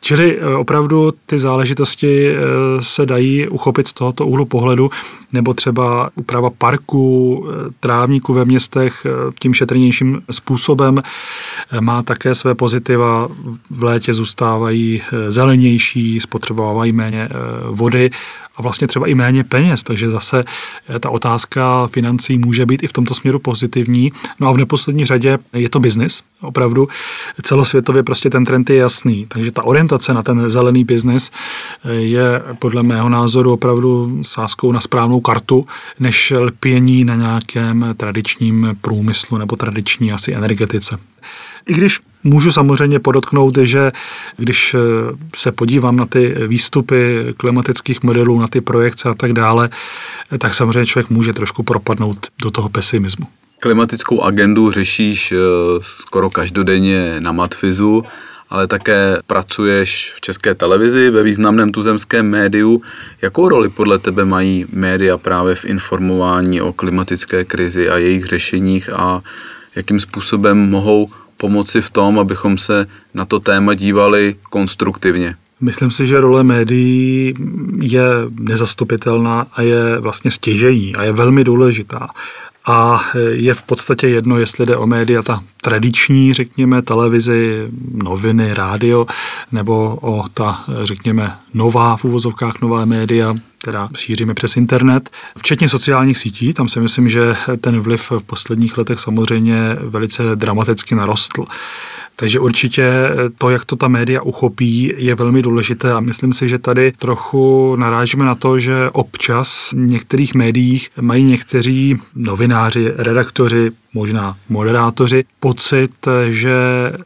Čili 0.00 0.38
eh, 0.38 0.54
opravdu 0.54 1.12
ty 1.26 1.38
záležitosti 1.38 2.28
eh, 2.28 2.38
se 2.80 3.06
dají 3.06 3.48
uchopit 3.48 3.88
z 3.88 3.92
tohoto 3.92 4.26
úhlu 4.26 4.44
pohledu, 4.44 4.90
nebo 5.32 5.54
třeba 5.54 6.10
úprava 6.14 6.50
parku, 6.50 7.46
eh, 7.48 7.70
trávníků 7.80 8.34
ve 8.34 8.44
městech 8.44 9.06
tím 9.40 9.54
šetrnějším 9.54 10.22
způsobem 10.30 11.02
má 11.80 12.02
také 12.02 12.34
své 12.34 12.54
pozitiva. 12.54 13.28
V 13.70 13.82
létě 13.84 14.14
zůstávají 14.14 15.02
zelenější, 15.28 16.20
spotřebovávají 16.20 16.92
méně 16.92 17.28
vody 17.70 18.10
a 18.56 18.62
vlastně 18.62 18.86
třeba 18.86 19.06
i 19.06 19.14
méně 19.14 19.44
peněz, 19.44 19.82
takže 19.82 20.10
zase 20.10 20.44
eh, 20.88 20.98
ta 20.98 21.10
otázka 21.10 21.86
financí 21.86 22.38
může 22.38 22.66
být 22.66 22.82
i 22.82 22.86
v 22.86 22.92
tomto 22.92 23.14
směru 23.14 23.38
pozitivní. 23.38 24.12
No 24.40 24.48
a 24.48 24.52
v 24.52 24.56
neposlední 24.56 25.06
řadě 25.06 25.38
je 25.52 25.68
to 25.68 25.80
biznis, 25.80 26.22
opravdu 26.40 26.88
celosvětově 27.42 28.02
prostě 28.02 28.30
ten 28.30 28.44
trend 28.44 28.70
je 28.70 28.76
jasný, 28.76 29.26
takže 29.28 29.52
ta 29.52 29.62
orientace 29.62 30.14
na 30.14 30.22
ten 30.22 30.50
zelený 30.50 30.84
biznis 30.84 31.30
eh, 31.84 31.92
je 31.92 32.42
podle 32.58 32.82
mého 32.82 33.08
názoru 33.08 33.52
opravdu 33.52 34.22
sázkou 34.22 34.72
na 34.72 34.80
správnou 34.80 35.20
kartu, 35.20 35.66
než 36.00 36.32
lpění 36.38 37.04
na 37.04 37.14
nějakém 37.14 37.94
tradičním 37.96 38.76
průmyslu 38.80 39.38
nebo 39.38 39.56
tradiční 39.56 40.12
asi 40.12 40.34
energetice. 40.34 40.98
I 41.68 41.74
když 41.74 42.00
můžu 42.24 42.52
samozřejmě 42.52 42.98
podotknout, 43.00 43.58
že 43.62 43.92
když 44.36 44.74
eh, 44.74 44.78
se 45.36 45.52
podívám 45.52 45.96
na 45.96 46.06
ty 46.06 46.34
výstupy 46.46 47.34
klimatických 47.36 48.02
modelů, 48.02 48.40
na 48.40 48.46
ty 48.46 48.60
projekce 48.60 49.08
a 49.08 49.14
tak 49.14 49.32
dále, 49.32 49.68
eh, 50.32 50.38
tak 50.38 50.54
samozřejmě 50.54 50.86
člověk 50.86 51.10
může 51.10 51.32
trošku 51.32 51.62
propadnout 51.62 52.26
do 52.42 52.50
toho 52.50 52.68
pesimismu. 52.68 53.26
Klimatickou 53.60 54.20
agendu 54.20 54.70
řešíš 54.70 55.32
eh, 55.32 55.38
skoro 55.80 56.30
každodenně 56.30 57.20
na 57.20 57.32
Matfizu, 57.32 58.04
ale 58.50 58.66
také 58.66 59.18
pracuješ 59.26 60.12
v 60.16 60.20
české 60.20 60.54
televizi 60.54 61.10
ve 61.10 61.22
významném 61.22 61.70
tuzemském 61.70 62.30
médiu. 62.30 62.82
Jakou 63.22 63.48
roli 63.48 63.68
podle 63.68 63.98
tebe 63.98 64.24
mají 64.24 64.66
média 64.72 65.18
právě 65.18 65.54
v 65.54 65.64
informování 65.64 66.60
o 66.60 66.72
klimatické 66.72 67.44
krizi 67.44 67.88
a 67.88 67.98
jejich 67.98 68.24
řešeních 68.24 68.92
a 68.92 69.22
jakým 69.76 70.00
způsobem 70.00 70.58
mohou 70.58 71.08
pomoci 71.44 71.82
v 71.82 71.90
tom, 71.90 72.18
abychom 72.18 72.58
se 72.58 72.86
na 73.14 73.24
to 73.24 73.40
téma 73.40 73.74
dívali 73.74 74.34
konstruktivně? 74.50 75.34
Myslím 75.60 75.90
si, 75.90 76.06
že 76.06 76.20
role 76.20 76.44
médií 76.44 77.34
je 77.80 78.02
nezastupitelná 78.40 79.46
a 79.52 79.62
je 79.62 79.98
vlastně 80.00 80.30
stěžení 80.30 80.96
a 80.96 81.04
je 81.04 81.12
velmi 81.12 81.44
důležitá. 81.44 82.08
A 82.66 83.00
je 83.30 83.54
v 83.54 83.62
podstatě 83.62 84.08
jedno, 84.08 84.38
jestli 84.38 84.66
jde 84.66 84.76
o 84.76 84.86
média 84.86 85.22
ta 85.22 85.42
tradiční, 85.60 86.32
řekněme, 86.32 86.82
televizi, 86.82 87.68
noviny, 87.92 88.54
rádio, 88.54 89.06
nebo 89.52 89.98
o 90.00 90.24
ta, 90.34 90.64
řekněme, 90.82 91.32
nová 91.54 91.96
v 91.96 92.04
úvozovkách 92.04 92.60
nová 92.62 92.84
média, 92.84 93.34
která 93.64 93.88
šíříme 93.96 94.34
přes 94.34 94.56
internet, 94.56 95.10
včetně 95.38 95.68
sociálních 95.68 96.18
sítí. 96.18 96.52
Tam 96.52 96.68
si 96.68 96.80
myslím, 96.80 97.08
že 97.08 97.34
ten 97.60 97.80
vliv 97.80 98.10
v 98.10 98.22
posledních 98.26 98.78
letech 98.78 99.00
samozřejmě 99.00 99.76
velice 99.80 100.22
dramaticky 100.34 100.94
narostl. 100.94 101.44
Takže 102.16 102.40
určitě 102.40 102.92
to, 103.38 103.50
jak 103.50 103.64
to 103.64 103.76
ta 103.76 103.88
média 103.88 104.22
uchopí, 104.22 104.92
je 104.96 105.14
velmi 105.14 105.42
důležité 105.42 105.92
a 105.92 106.00
myslím 106.00 106.32
si, 106.32 106.48
že 106.48 106.58
tady 106.58 106.92
trochu 106.92 107.76
narážíme 107.76 108.24
na 108.24 108.34
to, 108.34 108.60
že 108.60 108.90
občas 108.92 109.72
v 109.72 109.76
některých 109.76 110.34
médiích 110.34 110.90
mají 111.00 111.24
někteří 111.24 111.96
novináři, 112.14 112.92
redaktoři, 112.96 113.72
možná 113.94 114.36
moderátoři, 114.48 115.24
pocit, 115.40 116.08
že 116.28 116.54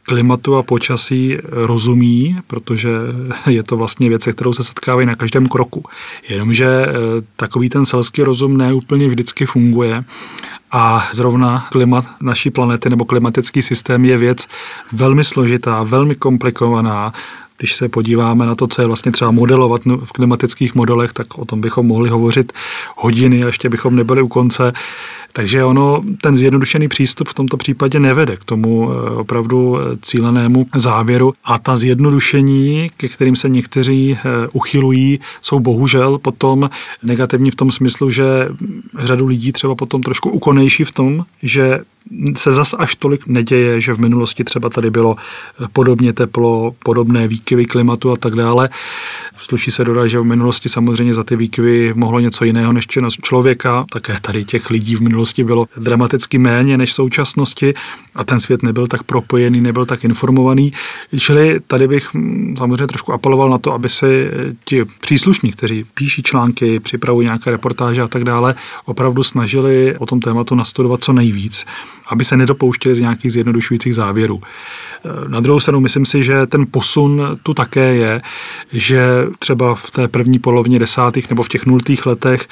klimatu 0.03 0.55
a 0.55 0.63
počasí 0.63 1.37
rozumí, 1.43 2.37
protože 2.47 2.89
je 3.47 3.63
to 3.63 3.77
vlastně 3.77 4.09
věc, 4.09 4.27
kterou 4.33 4.53
se 4.53 4.63
setkávají 4.63 5.07
na 5.07 5.15
každém 5.15 5.47
kroku. 5.47 5.83
Jenomže 6.29 6.67
eh, 6.67 6.91
takový 7.35 7.69
ten 7.69 7.85
selský 7.85 8.23
rozum 8.23 8.57
neúplně 8.57 9.07
vždycky 9.07 9.45
funguje 9.45 10.03
a 10.71 11.07
zrovna 11.13 11.67
klimat 11.71 12.05
naší 12.21 12.49
planety 12.49 12.89
nebo 12.89 13.05
klimatický 13.05 13.61
systém 13.61 14.05
je 14.05 14.17
věc 14.17 14.47
velmi 14.91 15.23
složitá, 15.23 15.83
velmi 15.83 16.15
komplikovaná. 16.15 17.13
Když 17.59 17.75
se 17.75 17.89
podíváme 17.89 18.45
na 18.45 18.55
to, 18.55 18.67
co 18.67 18.81
je 18.81 18.87
vlastně 18.87 19.11
třeba 19.11 19.31
modelovat 19.31 19.81
v 19.85 20.11
klimatických 20.11 20.75
modelech, 20.75 21.13
tak 21.13 21.37
o 21.37 21.45
tom 21.45 21.61
bychom 21.61 21.87
mohli 21.87 22.09
hovořit 22.09 22.53
hodiny 22.95 23.43
a 23.43 23.47
ještě 23.47 23.69
bychom 23.69 23.95
nebyli 23.95 24.21
u 24.21 24.27
konce. 24.27 24.73
Takže 25.33 25.63
ono, 25.63 26.01
ten 26.21 26.37
zjednodušený 26.37 26.87
přístup 26.87 27.27
v 27.27 27.33
tomto 27.33 27.57
případě 27.57 27.99
nevede 27.99 28.37
k 28.37 28.43
tomu 28.43 28.91
eh, 28.91 29.09
opravdu 29.09 29.77
eh, 29.77 29.97
cílenému 30.01 30.65
závěru 30.75 31.33
a 31.43 31.59
ta 31.59 31.77
zjednodušení, 31.77 32.91
ke 32.97 33.07
kterým 33.07 33.35
se 33.35 33.49
někteří 33.49 34.17
eh, 34.17 34.47
uchylují, 34.53 35.19
jsou 35.41 35.59
bohužel 35.59 36.17
potom 36.17 36.69
negativní 37.03 37.51
v 37.51 37.55
tom 37.55 37.71
smyslu, 37.71 38.11
že 38.11 38.23
řadu 38.99 39.27
lidí 39.27 39.51
třeba 39.51 39.75
potom 39.75 40.03
trošku 40.03 40.29
ukonejší 40.29 40.83
v 40.83 40.91
tom, 40.91 41.25
že 41.43 41.79
se 42.35 42.51
zas 42.51 42.75
až 42.77 42.95
tolik 42.95 43.27
neděje, 43.27 43.81
že 43.81 43.93
v 43.93 43.99
minulosti 43.99 44.43
třeba 44.43 44.69
tady 44.69 44.91
bylo 44.91 45.15
podobně 45.73 46.13
teplo, 46.13 46.75
podobné 46.83 47.27
výkyvy 47.27 47.65
klimatu 47.65 48.11
a 48.11 48.15
tak 48.15 48.35
dále. 48.35 48.69
Sluší 49.41 49.71
se 49.71 49.83
dodat, 49.83 50.07
že 50.07 50.19
v 50.19 50.23
minulosti 50.23 50.69
samozřejmě 50.69 51.13
za 51.13 51.23
ty 51.23 51.35
výkyvy 51.35 51.93
mohlo 51.95 52.19
něco 52.19 52.45
jiného 52.45 52.73
než 52.73 52.87
činnost 52.87 53.21
člověka. 53.21 53.85
Také 53.91 54.15
tady 54.21 54.45
těch 54.45 54.69
lidí 54.69 54.95
v 54.95 55.01
minulosti 55.01 55.43
bylo 55.43 55.65
dramaticky 55.77 56.37
méně 56.37 56.77
než 56.77 56.91
v 56.91 56.93
současnosti 56.93 57.73
a 58.15 58.23
ten 58.23 58.39
svět 58.39 58.63
nebyl 58.63 58.87
tak 58.87 59.03
propojený, 59.03 59.61
nebyl 59.61 59.85
tak 59.85 60.03
informovaný. 60.03 60.73
Čili 61.19 61.59
tady 61.67 61.87
bych 61.87 62.13
mm, 62.13 62.55
samozřejmě 62.57 62.87
trošku 62.87 63.13
apeloval 63.13 63.49
na 63.49 63.57
to, 63.57 63.73
aby 63.73 63.89
si 63.89 64.29
ti 64.65 64.85
příslušní, 64.85 65.51
kteří 65.51 65.85
píší 65.93 66.23
články, 66.23 66.79
připravují 66.79 67.25
nějaké 67.25 67.51
reportáže 67.51 68.01
a 68.01 68.07
tak 68.07 68.23
dále, 68.23 68.55
opravdu 68.85 69.23
snažili 69.23 69.97
o 69.97 70.05
tom 70.05 70.19
tématu 70.19 70.55
nastudovat 70.55 71.03
co 71.03 71.13
nejvíc, 71.13 71.65
aby 72.09 72.25
se 72.25 72.37
nedopouštěli 72.37 72.95
z 72.95 72.99
nějakých 72.99 73.31
zjednodušujících 73.31 73.95
závěrů. 73.95 74.41
Na 75.27 75.39
druhou 75.39 75.59
stranu 75.59 75.79
myslím 75.79 76.05
si, 76.05 76.23
že 76.23 76.45
ten 76.45 76.65
posun 76.71 77.21
tu 77.43 77.53
také 77.53 77.95
je, 77.95 78.21
že 78.73 79.27
třeba 79.39 79.75
v 79.75 79.91
té 79.91 80.07
první 80.07 80.39
polovině 80.39 80.79
desátých 80.79 81.29
nebo 81.29 81.43
v 81.43 81.49
těch 81.49 81.65
nultých 81.65 82.05
letech 82.05 82.47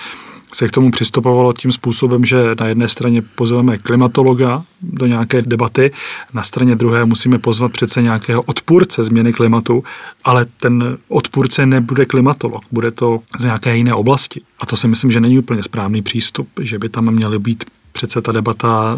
se 0.53 0.67
k 0.67 0.71
tomu 0.71 0.91
přistupovalo 0.91 1.53
tím 1.53 1.71
způsobem, 1.71 2.25
že 2.25 2.55
na 2.59 2.67
jedné 2.67 2.87
straně 2.87 3.21
pozveme 3.21 3.77
klimatologa 3.77 4.63
do 4.81 5.05
nějaké 5.05 5.41
debaty, 5.41 5.91
na 6.33 6.43
straně 6.43 6.75
druhé 6.75 7.05
musíme 7.05 7.39
pozvat 7.39 7.71
přece 7.71 8.01
nějakého 8.01 8.41
odpůrce 8.41 9.03
změny 9.03 9.33
klimatu, 9.33 9.83
ale 10.23 10.45
ten 10.61 10.97
odpůrce 11.07 11.65
nebude 11.65 12.05
klimatolog, 12.05 12.63
bude 12.71 12.91
to 12.91 13.19
z 13.39 13.43
nějaké 13.43 13.77
jiné 13.77 13.93
oblasti. 13.93 14.41
A 14.59 14.65
to 14.65 14.77
si 14.77 14.87
myslím, 14.87 15.11
že 15.11 15.19
není 15.19 15.39
úplně 15.39 15.63
správný 15.63 16.01
přístup, 16.01 16.47
že 16.61 16.79
by 16.79 16.89
tam 16.89 17.11
měly 17.11 17.39
být 17.39 17.63
přece 17.91 18.21
ta 18.21 18.31
debata 18.31 18.95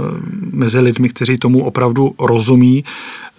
mezi 0.51 0.79
lidmi, 0.79 1.09
kteří 1.09 1.37
tomu 1.37 1.63
opravdu 1.63 2.15
rozumí 2.19 2.83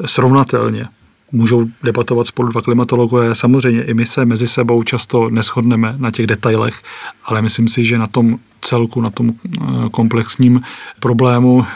srovnatelně. 0.06 0.86
můžou 1.32 1.66
debatovat 1.82 2.26
spolu 2.26 2.48
dva 2.48 2.62
klimatologové. 2.62 3.34
Samozřejmě 3.34 3.82
i 3.82 3.94
my 3.94 4.06
se 4.06 4.24
mezi 4.24 4.48
sebou 4.48 4.82
často 4.82 5.30
neschodneme 5.30 5.94
na 5.98 6.10
těch 6.10 6.26
detailech, 6.26 6.82
ale 7.24 7.42
myslím 7.42 7.68
si, 7.68 7.84
že 7.84 7.98
na 7.98 8.06
tom 8.06 8.38
celku, 8.60 9.00
na 9.00 9.10
tom 9.10 9.30
eh, 9.30 9.62
komplexním 9.90 10.60
problému 11.00 11.64
eh, 11.64 11.74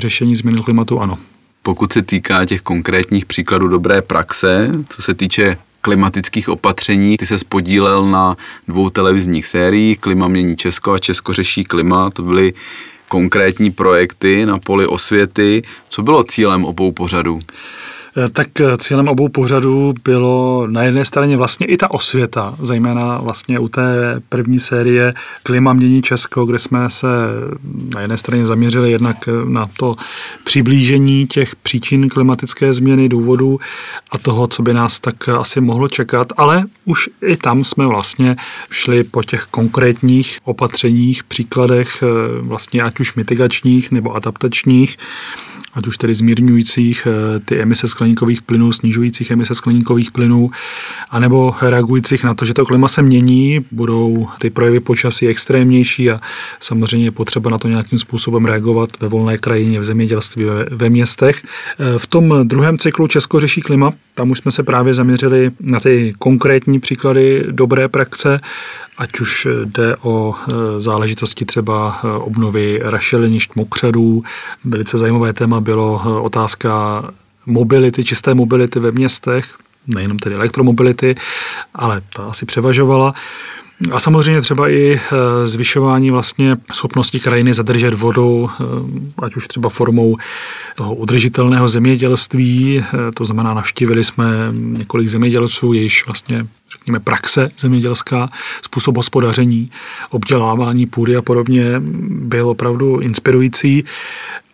řešení 0.00 0.36
změny 0.36 0.62
klimatu 0.62 1.00
ano. 1.00 1.18
Pokud 1.62 1.92
se 1.92 2.02
týká 2.02 2.44
těch 2.44 2.60
konkrétních 2.60 3.26
příkladů 3.26 3.68
dobré 3.68 4.02
praxe, 4.02 4.70
co 4.88 5.02
se 5.02 5.14
týče 5.14 5.56
klimatických 5.80 6.48
opatření. 6.48 7.16
Ty 7.16 7.26
se 7.26 7.38
spodílel 7.38 8.10
na 8.10 8.36
dvou 8.68 8.90
televizních 8.90 9.46
sériích, 9.46 9.98
Klima 9.98 10.28
mění 10.28 10.56
Česko 10.56 10.92
a 10.92 10.98
Česko 10.98 11.32
řeší 11.32 11.64
klima. 11.64 12.10
To 12.10 12.22
byly 12.22 12.54
konkrétní 13.10 13.70
projekty 13.70 14.46
na 14.46 14.58
poli 14.58 14.86
osvěty. 14.86 15.62
Co 15.88 16.02
bylo 16.02 16.24
cílem 16.24 16.64
obou 16.64 16.92
pořadů? 16.92 17.38
Eh, 18.16 18.28
tak 18.28 18.60
eh, 18.60 18.76
cílem 18.76 19.08
obou 19.08 19.28
pořadů 19.28 19.94
bylo 20.04 20.66
na 20.66 20.82
jedné 20.82 21.04
straně 21.04 21.36
vlastně 21.36 21.66
i 21.66 21.76
ta 21.76 21.90
osvěta, 21.90 22.56
zejména 22.62 23.18
vlastně 23.18 23.58
u 23.58 23.68
té 23.68 24.20
první 24.28 24.60
série 24.60 25.14
Klima 25.42 25.72
mění 25.72 26.02
Česko, 26.02 26.44
kde 26.44 26.58
jsme 26.58 26.90
se 26.90 27.06
na 27.94 28.00
jedné 28.00 28.18
straně 28.18 28.46
zaměřili 28.46 28.90
jednak 28.90 29.28
eh, 29.28 29.32
na 29.44 29.68
to 29.76 29.96
přiblížení 30.44 31.26
těch 31.26 31.56
příčin 31.56 32.08
klimatické 32.08 32.72
změny, 32.72 33.08
důvodů 33.08 33.58
a 34.10 34.18
toho, 34.18 34.46
co 34.46 34.62
by 34.62 34.74
nás 34.74 35.00
tak 35.00 35.28
asi 35.28 35.60
mohlo 35.60 35.88
čekat, 35.88 36.32
ale 36.36 36.64
už 36.84 37.08
i 37.26 37.36
tam 37.36 37.64
jsme 37.64 37.86
vlastně 37.86 38.36
šli 38.70 39.04
po 39.04 39.22
těch 39.22 39.46
konkrétních 39.50 40.38
opatřeních, 40.44 41.24
příkladech 41.24 42.04
vlastně 42.40 42.82
ať 42.82 43.00
už 43.00 43.14
mitigačních 43.14 43.90
nebo 43.90 44.14
adaptačních, 44.16 44.96
ať 45.74 45.86
už 45.86 45.98
tedy 45.98 46.14
zmírňujících 46.14 47.06
eh, 47.06 47.40
ty 47.40 47.60
emise 47.60 47.88
skleníkových 47.88 48.42
plynů, 48.42 48.72
snižujících 48.72 49.30
emise 49.30 49.54
skleníkových 49.54 50.10
plynů, 50.10 50.50
anebo 51.10 51.54
reagujících 51.62 52.24
na 52.24 52.34
to, 52.34 52.44
že 52.44 52.54
to 52.54 52.66
klima 52.66 52.88
se 52.88 53.02
mění, 53.02 53.60
budou 53.70 54.28
ty 54.38 54.50
projevy 54.50 54.80
počasí 54.80 55.26
extrémnější 55.26 56.10
a 56.10 56.20
samozřejmě 56.60 57.06
je 57.06 57.10
potřeba 57.10 57.50
na 57.50 57.58
to 57.58 57.68
nějakým 57.68 57.98
způsobem 57.98 58.44
reagovat 58.44 58.88
ve 59.00 59.08
volné 59.08 59.38
krajině, 59.38 59.80
v 59.80 59.84
zemědělství, 59.84 60.44
ve, 60.44 60.64
ve 60.70 60.88
městech. 60.90 61.42
Eh, 61.78 61.98
v 61.98 62.06
tom 62.06 62.34
druhém 62.42 62.78
cyklu 62.78 63.08
Česko 63.08 63.40
řeší 63.40 63.60
klima, 63.60 63.90
tam 64.14 64.30
už 64.30 64.38
jsme 64.38 64.52
se 64.52 64.62
právě 64.62 64.94
zaměřili 64.94 65.50
na 65.60 65.80
ty 65.80 66.12
konkrétní 66.18 66.80
příklady 66.80 67.44
dobré 67.50 67.88
praxe 67.88 68.40
ať 69.00 69.20
už 69.20 69.48
jde 69.64 69.96
o 70.02 70.34
e, 70.34 70.80
záležitosti 70.80 71.44
třeba 71.44 72.02
obnovy 72.18 72.80
rašelinišť 72.82 73.56
mokřadů. 73.56 74.22
Velice 74.64 74.98
zajímavé 74.98 75.32
téma 75.32 75.59
bylo 75.60 76.02
e, 76.04 76.20
otázka 76.20 77.02
mobility, 77.46 78.04
čisté 78.04 78.34
mobility 78.34 78.80
ve 78.80 78.92
městech, 78.92 79.56
nejenom 79.86 80.18
tedy 80.18 80.34
elektromobility, 80.34 81.16
ale 81.74 82.02
ta 82.16 82.24
asi 82.24 82.46
převažovala. 82.46 83.14
A 83.92 84.00
samozřejmě 84.00 84.40
třeba 84.40 84.70
i 84.70 85.00
zvyšování 85.44 86.10
vlastně 86.10 86.56
schopnosti 86.72 87.20
krajiny 87.20 87.54
zadržet 87.54 87.94
vodu, 87.94 88.50
ať 89.22 89.36
už 89.36 89.48
třeba 89.48 89.68
formou 89.68 90.16
toho 90.74 90.94
udržitelného 90.94 91.68
zemědělství, 91.68 92.84
to 93.14 93.24
znamená 93.24 93.54
navštívili 93.54 94.04
jsme 94.04 94.24
několik 94.52 95.08
zemědělců, 95.08 95.72
jejichž 95.72 96.06
vlastně 96.06 96.46
řekněme, 96.72 97.00
praxe 97.00 97.48
zemědělská, 97.58 98.30
způsob 98.62 98.96
hospodaření, 98.96 99.70
obdělávání 100.10 100.86
půdy 100.86 101.16
a 101.16 101.22
podobně 101.22 101.64
byl 102.10 102.48
opravdu 102.48 103.00
inspirující 103.00 103.84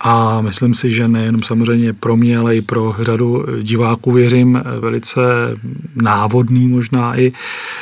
a 0.00 0.40
myslím 0.40 0.74
si, 0.74 0.90
že 0.90 1.08
nejenom 1.08 1.42
samozřejmě 1.42 1.92
pro 1.92 2.16
mě, 2.16 2.38
ale 2.38 2.56
i 2.56 2.62
pro 2.62 2.94
řadu 3.00 3.44
diváků 3.62 4.12
věřím 4.12 4.62
velice 4.80 5.20
návodný 5.94 6.68
možná 6.68 7.18
i, 7.20 7.32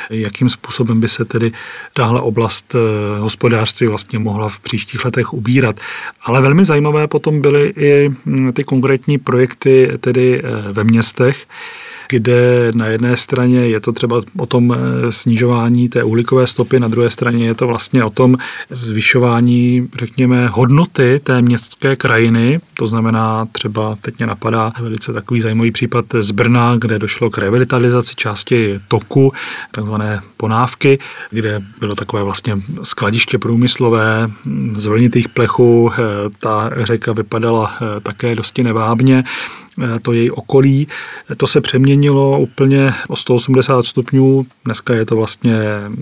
jakým 0.09 0.49
způsobem 0.49 0.99
by 0.99 1.07
se 1.07 1.25
tedy 1.25 1.51
tahle 1.93 2.21
oblast 2.21 2.75
eh, 2.75 3.19
hospodářství 3.19 3.87
vlastně 3.87 4.19
mohla 4.19 4.49
v 4.49 4.59
příštích 4.59 5.05
letech 5.05 5.33
ubírat. 5.33 5.79
Ale 6.21 6.41
velmi 6.41 6.65
zajímavé 6.65 7.07
potom 7.07 7.41
byly 7.41 7.73
i 7.77 8.09
hm, 8.25 8.51
ty 8.53 8.63
konkrétní 8.63 9.17
projekty 9.17 9.91
tedy 9.99 10.41
eh, 10.43 10.71
ve 10.71 10.83
městech, 10.83 11.45
kde 12.09 12.71
na 12.75 12.87
jedné 12.87 13.17
straně 13.17 13.59
je 13.67 13.79
to 13.79 13.91
třeba 13.91 14.21
o 14.37 14.45
tom 14.45 14.73
eh, 14.73 15.11
snižování 15.11 15.89
té 15.89 16.03
uhlíkové 16.03 16.47
stopy, 16.47 16.79
na 16.79 16.87
druhé 16.87 17.09
straně 17.09 17.45
je 17.45 17.55
to 17.55 17.67
vlastně 17.67 18.03
o 18.03 18.09
tom 18.09 18.35
zvyšování, 18.69 19.89
řekněme, 19.99 20.47
hodnoty 20.47 21.19
té 21.23 21.41
městské 21.41 21.95
krajiny. 21.95 22.59
To 22.73 22.87
znamená 22.87 23.47
třeba, 23.51 23.97
teď 24.01 24.17
mě 24.17 24.27
napadá 24.27 24.73
velice 24.81 25.13
takový 25.13 25.41
zajímavý 25.41 25.71
případ 25.71 26.05
z 26.19 26.31
Brna, 26.31 26.75
kde 26.75 26.99
došlo 26.99 27.29
k 27.29 27.37
revitalizaci 27.37 28.15
části 28.15 28.79
toku, 28.87 29.33
takzvané 29.71 30.21
ponávky, 30.37 30.99
kde 31.29 31.61
bylo 31.79 31.95
takové 31.95 32.23
vlastně 32.23 32.57
skladiště 32.83 33.37
průmyslové 33.37 34.29
z 34.75 34.85
vlnitých 34.85 35.29
plechů. 35.29 35.91
Eh, 35.93 35.97
ta 36.39 36.69
řeka 36.77 37.13
vypadala 37.13 37.73
eh, 37.75 37.99
také 38.01 38.35
dosti 38.35 38.63
nevábně. 38.63 39.23
Eh, 39.83 39.99
to 39.99 40.13
její 40.13 40.31
okolí. 40.31 40.87
To 41.37 41.47
se 41.47 41.61
přeměnilo 41.61 42.39
úplně 42.39 42.93
o 43.07 43.15
180 43.15 43.87
stupňů. 43.87 44.45
Dneska 44.65 44.93
je 44.93 45.05
to 45.05 45.15
vlastně 45.15 45.57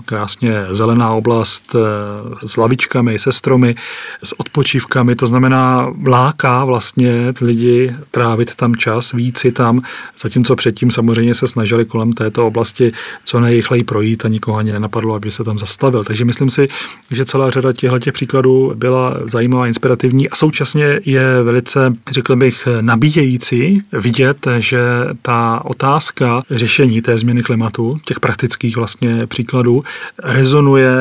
krásně 0.05 0.53
zelená 0.71 1.11
oblast 1.11 1.75
eh, 1.75 2.47
s 2.47 2.57
lavičkami, 2.57 3.19
se 3.19 3.31
stromy, 3.31 3.75
s 4.23 4.39
odpočívkami. 4.39 5.15
To 5.15 5.27
znamená, 5.27 5.87
vláká 5.97 6.65
vlastně 6.65 7.33
lidi 7.41 7.95
trávit 8.11 8.55
tam 8.55 8.75
čas, 8.75 9.11
víci 9.11 9.51
tam, 9.51 9.81
zatímco 10.17 10.55
předtím 10.55 10.91
samozřejmě 10.91 11.35
se 11.35 11.47
snažili 11.47 11.85
kolem 11.85 12.13
této 12.13 12.47
oblasti 12.47 12.91
co 13.25 13.39
nejrychleji 13.39 13.83
projít 13.83 14.25
a 14.25 14.27
nikoho 14.27 14.57
ani 14.57 14.71
nenapadlo, 14.71 15.15
aby 15.15 15.31
se 15.31 15.43
tam 15.43 15.59
zastavil. 15.59 16.03
Takže 16.03 16.25
myslím 16.25 16.49
si, 16.49 16.67
že 17.11 17.25
celá 17.25 17.49
řada 17.49 17.73
těchto 17.73 18.11
příkladů 18.11 18.73
byla 18.75 19.19
zajímavá, 19.25 19.67
inspirativní 19.67 20.29
a 20.29 20.35
současně 20.35 20.99
je 21.05 21.43
velice, 21.43 21.93
řekl 22.11 22.35
bych, 22.35 22.67
nabíjející 22.81 23.62
vidět, 23.91 24.47
že 24.59 24.79
ta 25.21 25.61
otázka 25.65 26.43
řešení 26.49 27.01
té 27.01 27.17
změny 27.17 27.43
klimatu, 27.43 27.99
těch 28.05 28.19
praktických 28.19 28.75
vlastně 28.77 29.27
příkladů, 29.27 29.83
rezonuje 30.23 30.91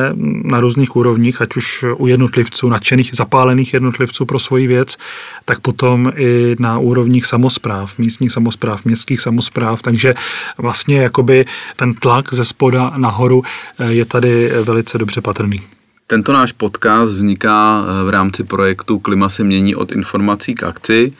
na 0.43 0.59
různých 0.59 0.95
úrovních, 0.95 1.41
ať 1.41 1.55
už 1.55 1.85
u 1.97 2.07
jednotlivců, 2.07 2.69
nadšených, 2.69 3.15
zapálených 3.15 3.73
jednotlivců 3.73 4.25
pro 4.25 4.39
svoji 4.39 4.67
věc, 4.67 4.97
tak 5.45 5.59
potom 5.59 6.11
i 6.15 6.55
na 6.59 6.79
úrovních 6.79 7.25
samozpráv, 7.25 7.97
místních 7.97 8.31
samozpráv, 8.31 8.85
městských 8.85 9.21
samozpráv, 9.21 9.81
takže 9.81 10.13
vlastně 10.57 11.01
jakoby 11.01 11.45
ten 11.75 11.93
tlak 11.93 12.33
ze 12.33 12.45
spoda 12.45 12.93
nahoru 12.97 13.43
je 13.89 14.05
tady 14.05 14.51
velice 14.63 14.97
dobře 14.97 15.21
patrný. 15.21 15.59
Tento 16.07 16.33
náš 16.33 16.51
podcast 16.51 17.13
vzniká 17.13 17.85
v 18.05 18.09
rámci 18.09 18.43
projektu 18.43 18.99
Klima 18.99 19.29
se 19.29 19.43
mění 19.43 19.75
od 19.75 19.91
informací 19.91 20.55
k 20.55 20.63
akci. 20.63 21.13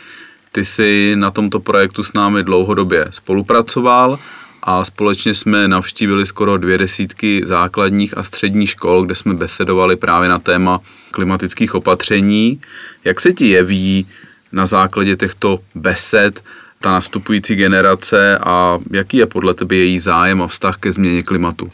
Ty 0.55 0.65
jsi 0.65 1.13
na 1.15 1.31
tomto 1.31 1.59
projektu 1.59 2.03
s 2.03 2.13
námi 2.13 2.43
dlouhodobě 2.43 3.07
spolupracoval 3.09 4.19
a 4.63 4.85
společně 4.85 5.33
jsme 5.33 5.67
navštívili 5.67 6.25
skoro 6.25 6.57
dvě 6.57 6.77
desítky 6.77 7.41
základních 7.45 8.17
a 8.17 8.23
středních 8.23 8.69
škol, 8.69 9.03
kde 9.03 9.15
jsme 9.15 9.33
besedovali 9.33 9.95
právě 9.95 10.29
na 10.29 10.39
téma 10.39 10.79
klimatických 11.11 11.75
opatření. 11.75 12.61
Jak 13.03 13.21
se 13.21 13.33
ti 13.33 13.47
jeví 13.47 14.07
na 14.51 14.65
základě 14.65 15.15
těchto 15.15 15.59
besed 15.75 16.43
ta 16.79 16.91
nastupující 16.91 17.55
generace 17.55 18.37
a 18.37 18.79
jaký 18.91 19.17
je 19.17 19.25
podle 19.25 19.53
tebe 19.53 19.75
její 19.75 19.99
zájem 19.99 20.41
a 20.41 20.47
vztah 20.47 20.77
ke 20.77 20.91
změně 20.91 21.21
klimatu? 21.21 21.69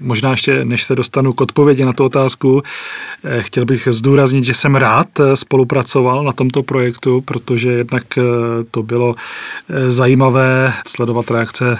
Možná 0.00 0.30
ještě, 0.30 0.64
než 0.64 0.84
se 0.84 0.94
dostanu 0.94 1.32
k 1.32 1.40
odpovědi 1.40 1.84
na 1.84 1.92
tu 1.92 2.04
otázku, 2.04 2.62
eh, 3.24 3.42
chtěl 3.42 3.64
bych 3.64 3.88
zdůraznit, 3.90 4.44
že 4.44 4.54
jsem 4.54 4.74
rád 4.74 5.20
eh, 5.20 5.36
spolupracoval 5.36 6.24
na 6.24 6.32
tomto 6.32 6.62
projektu, 6.62 7.20
protože 7.20 7.70
jednak 7.70 8.18
eh, 8.18 8.22
to 8.70 8.82
bylo 8.82 9.14
zajímavé 9.88 10.72
sledovat 10.86 11.30
reakce 11.30 11.78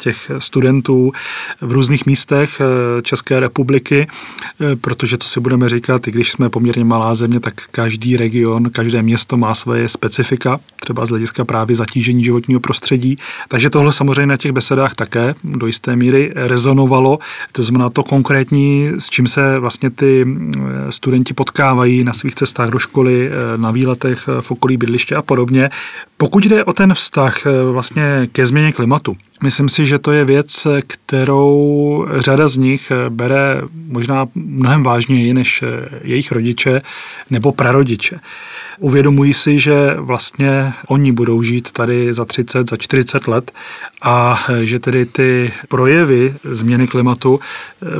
těch 0.00 0.30
studentů 0.38 1.12
v 1.60 1.72
různých 1.72 2.06
místech 2.06 2.60
České 3.02 3.40
republiky, 3.40 4.06
protože 4.80 5.16
to 5.16 5.26
si 5.26 5.40
budeme 5.40 5.68
říkat, 5.68 6.08
i 6.08 6.10
když 6.10 6.32
jsme 6.32 6.50
poměrně 6.50 6.84
malá 6.84 7.14
země, 7.14 7.40
tak 7.40 7.54
každý 7.70 8.16
region, 8.16 8.70
každé 8.70 9.02
město 9.02 9.36
má 9.36 9.54
své 9.54 9.88
specifika, 9.88 10.60
třeba 10.80 11.06
z 11.06 11.10
hlediska 11.10 11.44
právě 11.44 11.76
zatížení 11.76 12.24
životního 12.24 12.60
prostředí. 12.60 13.18
Takže 13.48 13.70
tohle 13.70 13.92
samozřejmě 13.92 14.26
na 14.26 14.36
těch 14.36 14.52
besedách 14.52 14.94
také 14.94 15.34
do 15.44 15.66
jisté 15.66 15.96
míry 15.96 16.32
rezonovalo. 16.34 17.18
To 17.52 17.62
znamená 17.62 17.90
to 17.90 18.02
konkrétní, 18.02 18.90
s 18.98 19.10
čím 19.10 19.26
se 19.26 19.58
vlastně 19.58 19.90
ty 19.90 20.24
mm, 20.24 20.54
studenti 20.90 21.34
potkávají 21.34 22.04
na 22.04 22.12
svých 22.12 22.34
cestách 22.34 22.70
do 22.70 22.78
školy, 22.78 23.30
eh, 23.30 23.58
na 23.58 23.70
výletech 23.70 24.28
v 24.40 24.50
okolí 24.50 24.76
bydliště 24.76 25.14
a 25.14 25.22
podobně. 25.22 25.70
Pokud 26.16 26.46
jde 26.46 26.64
o 26.64 26.72
ten 26.72 26.94
vztah 26.94 27.46
eh, 27.46 27.72
vlastně 27.72 28.28
ke 28.32 28.46
změně 28.46 28.72
klimatu, 28.72 29.16
Myslím 29.42 29.68
si, 29.68 29.86
že 29.86 29.98
to 29.98 30.12
je 30.12 30.24
věc, 30.24 30.66
kterou 30.86 32.06
řada 32.18 32.48
z 32.48 32.56
nich 32.56 32.92
bere 33.08 33.62
možná 33.86 34.28
mnohem 34.34 34.82
vážněji 34.82 35.34
než 35.34 35.64
jejich 36.02 36.32
rodiče 36.32 36.82
nebo 37.30 37.52
prarodiče. 37.52 38.20
Uvědomují 38.78 39.34
si, 39.34 39.58
že 39.58 39.94
vlastně 39.98 40.72
oni 40.86 41.12
budou 41.12 41.42
žít 41.42 41.72
tady 41.72 42.14
za 42.14 42.24
30, 42.24 42.70
za 42.70 42.76
40 42.76 43.28
let 43.28 43.52
a 44.02 44.44
že 44.62 44.78
tedy 44.78 45.06
ty 45.06 45.52
projevy 45.68 46.34
změny 46.44 46.86
klimatu 46.86 47.40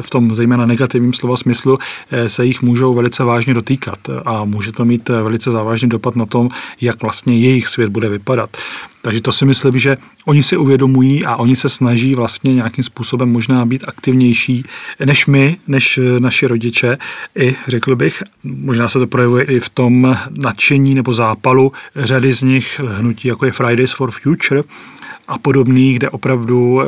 v 0.00 0.10
tom 0.10 0.34
zejména 0.34 0.66
negativním 0.66 1.12
slova 1.12 1.36
smyslu 1.36 1.78
se 2.26 2.44
jich 2.44 2.62
můžou 2.62 2.94
velice 2.94 3.24
vážně 3.24 3.54
dotýkat 3.54 3.98
a 4.24 4.44
může 4.44 4.72
to 4.72 4.84
mít 4.84 5.08
velice 5.08 5.50
závažný 5.50 5.88
dopad 5.88 6.16
na 6.16 6.26
tom, 6.26 6.48
jak 6.80 7.02
vlastně 7.02 7.38
jejich 7.38 7.68
svět 7.68 7.88
bude 7.88 8.08
vypadat. 8.08 8.56
Takže 9.02 9.22
to 9.22 9.32
si 9.32 9.44
myslím, 9.44 9.78
že 9.78 9.96
oni 10.24 10.42
si 10.42 10.56
uvědomují 10.56 11.24
a 11.24 11.36
oni 11.36 11.56
se 11.56 11.68
snaží 11.68 12.14
vlastně 12.14 12.54
nějakým 12.54 12.84
způsobem 12.84 13.32
možná 13.32 13.66
být 13.66 13.84
aktivnější 13.88 14.64
než 15.04 15.26
my, 15.26 15.56
než 15.68 16.00
naši 16.18 16.46
rodiče. 16.46 16.98
I 17.38 17.56
řekl 17.68 17.96
bych, 17.96 18.22
možná 18.44 18.88
se 18.88 18.98
to 18.98 19.06
projevuje 19.06 19.44
i 19.44 19.60
v 19.60 19.68
tom 19.68 20.16
nadšení 20.42 20.94
nebo 20.94 21.12
zápalu 21.12 21.72
řady 21.96 22.32
z 22.32 22.42
nich 22.42 22.80
hnutí, 22.80 23.28
jako 23.28 23.46
je 23.46 23.52
Fridays 23.52 23.92
for 23.92 24.10
Future, 24.10 24.62
a 25.28 25.38
podobný, 25.38 25.94
kde 25.94 26.10
opravdu 26.10 26.82
e, 26.82 26.86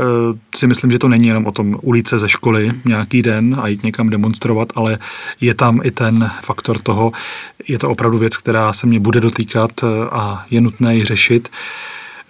si 0.57 0.67
myslím, 0.67 0.91
že 0.91 0.99
to 0.99 1.09
není 1.09 1.29
jenom 1.29 1.47
o 1.47 1.53
tom 1.53 1.77
ulice 1.83 2.19
ze 2.19 2.29
školy 2.29 2.73
nějaký 2.85 3.23
den 3.23 3.57
a 3.61 3.69
jít 3.69 3.83
někam 3.83 4.11
demonstrovat, 4.11 4.69
ale 4.75 4.99
je 5.41 5.55
tam 5.55 5.81
i 5.83 5.91
ten 5.91 6.31
faktor 6.43 6.79
toho, 6.79 7.13
je 7.69 7.79
to 7.79 7.91
opravdu 7.91 8.19
věc, 8.19 8.37
která 8.37 8.73
se 8.73 8.87
mě 8.87 9.01
bude 9.01 9.21
dotýkat 9.21 9.71
e, 9.83 9.87
a 10.11 10.45
je 10.51 10.61
nutné 10.61 10.97
ji 10.97 11.05
řešit. 11.05 11.49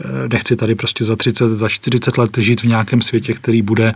Eh, 0.00 0.28
nechci 0.32 0.56
tady 0.56 0.74
prostě 0.74 1.04
za 1.04 1.16
30, 1.16 1.48
za 1.48 1.68
40 1.68 2.18
let 2.18 2.38
žít 2.38 2.60
v 2.60 2.66
nějakém 2.66 3.02
světě, 3.02 3.32
který 3.32 3.62
bude 3.62 3.94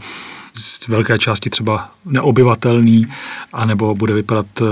z 0.54 0.88
velké 0.88 1.18
části 1.18 1.50
třeba 1.50 1.90
neobyvatelný, 2.04 3.06
anebo 3.52 3.94
bude 3.94 4.14
vypadat 4.14 4.46
eh, 4.60 4.64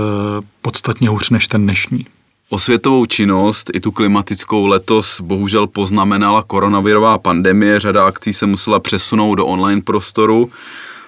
podstatně 0.61 1.09
hůř 1.09 1.29
než 1.29 1.47
ten 1.47 1.63
dnešní. 1.63 2.05
Osvětovou 2.49 3.05
činnost, 3.05 3.71
i 3.73 3.79
tu 3.79 3.91
klimatickou 3.91 4.67
letos 4.67 5.21
bohužel 5.21 5.67
poznamenala 5.67 6.43
koronavirová 6.43 7.17
pandemie. 7.17 7.79
Řada 7.79 8.05
akcí 8.05 8.33
se 8.33 8.45
musela 8.45 8.79
přesunout 8.79 9.35
do 9.35 9.45
online 9.45 9.81
prostoru, 9.81 10.49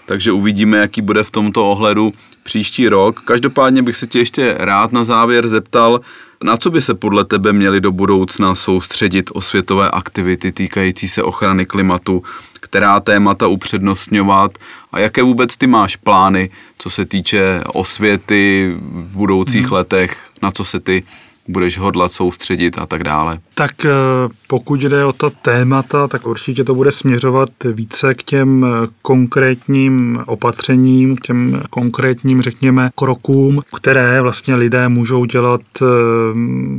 takže 0.06 0.32
uvidíme, 0.32 0.78
jaký 0.78 1.02
bude 1.02 1.24
v 1.24 1.32
tomto 1.32 1.72
ohledu 1.72 2.14
příští 2.44 2.90
rok. 2.90 3.22
Každopádně 3.22 3.82
bych 3.82 3.96
se 3.96 4.08
tě 4.08 4.20
ještě 4.20 4.56
rád 4.60 4.92
na 4.92 5.04
závěr 5.04 5.48
zeptal, 5.48 6.02
na 6.44 6.58
co 6.58 6.72
by 6.72 6.82
se 6.82 6.94
podle 6.94 7.26
tebe 7.26 7.54
měly 7.54 7.82
do 7.82 7.92
budoucna 7.92 8.56
soustředit 8.56 9.30
osvětové 9.34 9.92
aktivity 9.92 10.52
týkající 10.52 11.08
se 11.08 11.24
ochrany 11.24 11.66
klimatu, 11.66 12.24
která 12.60 13.00
témata 13.00 13.48
upřednostňovat 13.48 14.58
a 14.92 15.00
jaké 15.00 15.24
vůbec 15.24 15.58
ty 15.58 15.68
máš 15.68 15.96
plány, 15.96 16.50
co 16.78 16.90
se 16.90 17.06
týče 17.06 17.62
osvěty 17.74 18.76
v 18.92 19.18
budoucích 19.18 19.66
hmm. 19.66 19.74
letech, 19.74 20.30
na 20.42 20.52
co 20.52 20.66
se 20.66 20.80
ty 20.80 21.04
budeš 21.50 21.78
hodlat 21.78 22.12
soustředit 22.12 22.80
a 22.80 22.86
tak 22.86 23.04
dále? 23.04 23.40
Tak 23.54 23.86
eh, 23.86 23.90
pokud 24.48 24.82
jde 24.82 25.06
o 25.06 25.12
ta 25.12 25.30
témata, 25.30 26.08
tak 26.08 26.28
určitě 26.28 26.64
to 26.64 26.76
bude 26.76 26.92
směřovat 26.92 27.50
více 27.74 28.14
k 28.14 28.24
těm 28.24 28.66
eh, 28.66 28.88
konkrétním 29.02 30.20
opatřením, 30.26 31.16
k 31.16 31.22
těm 31.22 31.62
konkrétním, 31.70 32.42
řekněme, 32.42 32.90
krokům, 32.96 33.62
které 33.76 34.22
vlastně 34.22 34.56
lidé 34.56 34.90
můžou 34.90 35.26
dělat 35.26 35.62
eh, 35.82 35.86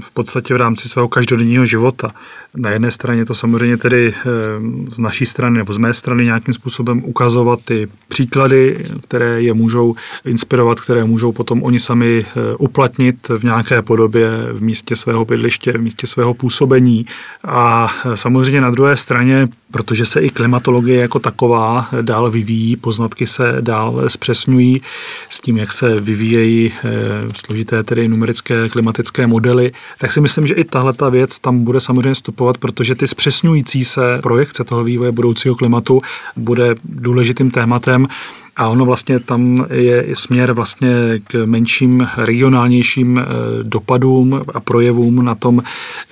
v 0.01 0.11
podstatě 0.15 0.55
v 0.55 0.57
rámci 0.57 0.89
svého 0.89 1.09
každodenního 1.09 1.67
života. 1.67 2.11
Na 2.57 2.71
jedné 2.71 2.91
straně 2.91 3.25
to 3.25 3.35
samozřejmě 3.35 3.77
tedy 3.77 4.15
z 4.87 4.99
naší 4.99 5.27
strany 5.27 5.59
nebo 5.59 5.73
z 5.73 5.77
mé 5.77 5.95
strany 5.95 6.25
nějakým 6.25 6.55
způsobem 6.55 7.03
ukazovat 7.05 7.61
ty 7.65 7.89
příklady, 8.09 8.85
které 9.03 9.43
je 9.43 9.55
můžou 9.55 9.95
inspirovat, 10.25 10.81
které 10.81 11.05
můžou 11.05 11.33
potom 11.33 11.63
oni 11.63 11.81
sami 11.81 12.27
uplatnit 12.59 13.29
v 13.29 13.45
nějaké 13.45 13.83
podobě 13.83 14.31
v 14.53 14.63
místě 14.63 14.97
svého 14.97 15.25
bydliště, 15.25 15.73
v 15.73 15.81
místě 15.81 16.07
svého 16.07 16.35
působení. 16.35 17.07
A 17.45 17.93
samozřejmě 18.15 18.61
na 18.61 18.71
druhé 18.71 18.97
straně, 18.97 19.49
protože 19.71 20.07
se 20.07 20.21
i 20.21 20.31
klimatologie 20.31 21.01
jako 21.01 21.19
taková 21.19 21.89
dál 22.03 22.31
vyvíjí, 22.31 22.77
poznatky 22.77 23.27
se 23.27 23.57
dál 23.61 24.05
zpřesňují 24.09 24.83
s 25.29 25.41
tím, 25.41 25.57
jak 25.59 25.73
se 25.73 26.01
vyvíjejí 26.01 26.73
eh, 26.73 26.91
složité 27.35 27.83
tedy 27.83 28.09
numerické 28.09 28.69
klimatické 28.69 29.27
modely, 29.27 29.73
tak 29.99 30.13
si 30.13 30.21
myslím, 30.21 30.47
že 30.47 30.55
i 30.55 30.65
tahle 30.65 30.93
ta 30.93 31.09
věc 31.09 31.39
tam 31.39 31.65
bude 31.65 31.81
samozřejmě 31.81 32.15
vstupovat, 32.41 32.59
protože 32.59 32.95
ty 32.95 33.07
zpřesňující 33.07 33.85
se 33.85 34.19
projekce 34.23 34.65
toho 34.65 34.85
vývoje 34.85 35.13
budoucího 35.13 35.55
klimatu 35.55 36.03
bude 36.37 36.75
důležitým 36.85 37.51
tématem 37.51 38.07
a 38.61 38.69
ono 38.69 38.85
vlastně 38.85 39.21
tam 39.21 39.67
je 39.71 40.07
směr 40.13 40.53
vlastně 40.53 40.91
k 41.25 41.47
menším 41.47 42.09
regionálnějším 42.17 43.19
eh, 43.19 43.25
dopadům 43.63 44.43
a 44.55 44.61
projevům 44.61 45.25
na 45.25 45.35
tom 45.35 45.63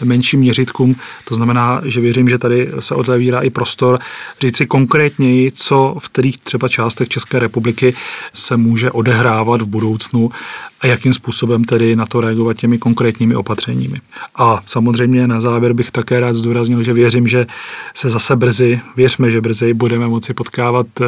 menším 0.05 0.41
měřitkům. 0.41 0.97
To 1.25 1.35
znamená, 1.35 1.81
že 1.85 2.01
věřím, 2.01 2.29
že 2.29 2.39
tady 2.39 2.71
se 2.81 2.95
otevírá 2.95 3.41
i 3.41 3.51
prostor 3.51 3.99
říci 4.41 4.67
konkrétněji, 4.67 5.53
co 5.53 5.97
v 5.99 6.09
kterých 6.09 6.39
třeba 6.39 6.69
částech 6.69 7.09
České 7.09 7.39
republiky 7.39 7.95
se 8.35 8.57
může 8.57 8.91
odehrávat 8.91 9.61
v 9.61 9.67
budoucnu 9.67 10.31
a 10.81 10.87
jakým 10.87 11.15
způsobem 11.15 11.65
tedy 11.65 11.97
na 11.97 12.07
to 12.07 12.21
reagovat 12.21 12.57
těmi 12.57 12.79
konkrétními 12.79 13.35
opatřeními. 13.35 14.01
A 14.37 14.63
samozřejmě 14.67 15.27
na 15.27 15.41
závěr 15.41 15.73
bych 15.73 15.91
také 15.91 16.21
rád 16.21 16.37
zdůraznil, 16.37 16.83
že 16.83 16.93
věřím, 16.93 17.29
že 17.29 17.47
se 17.95 18.11
zase 18.11 18.37
brzy, 18.37 18.81
věřme, 18.97 19.31
že 19.31 19.41
brzy 19.41 19.75
budeme 19.75 20.09
moci 20.09 20.35
potkávat 20.35 20.87
eh, 21.01 21.07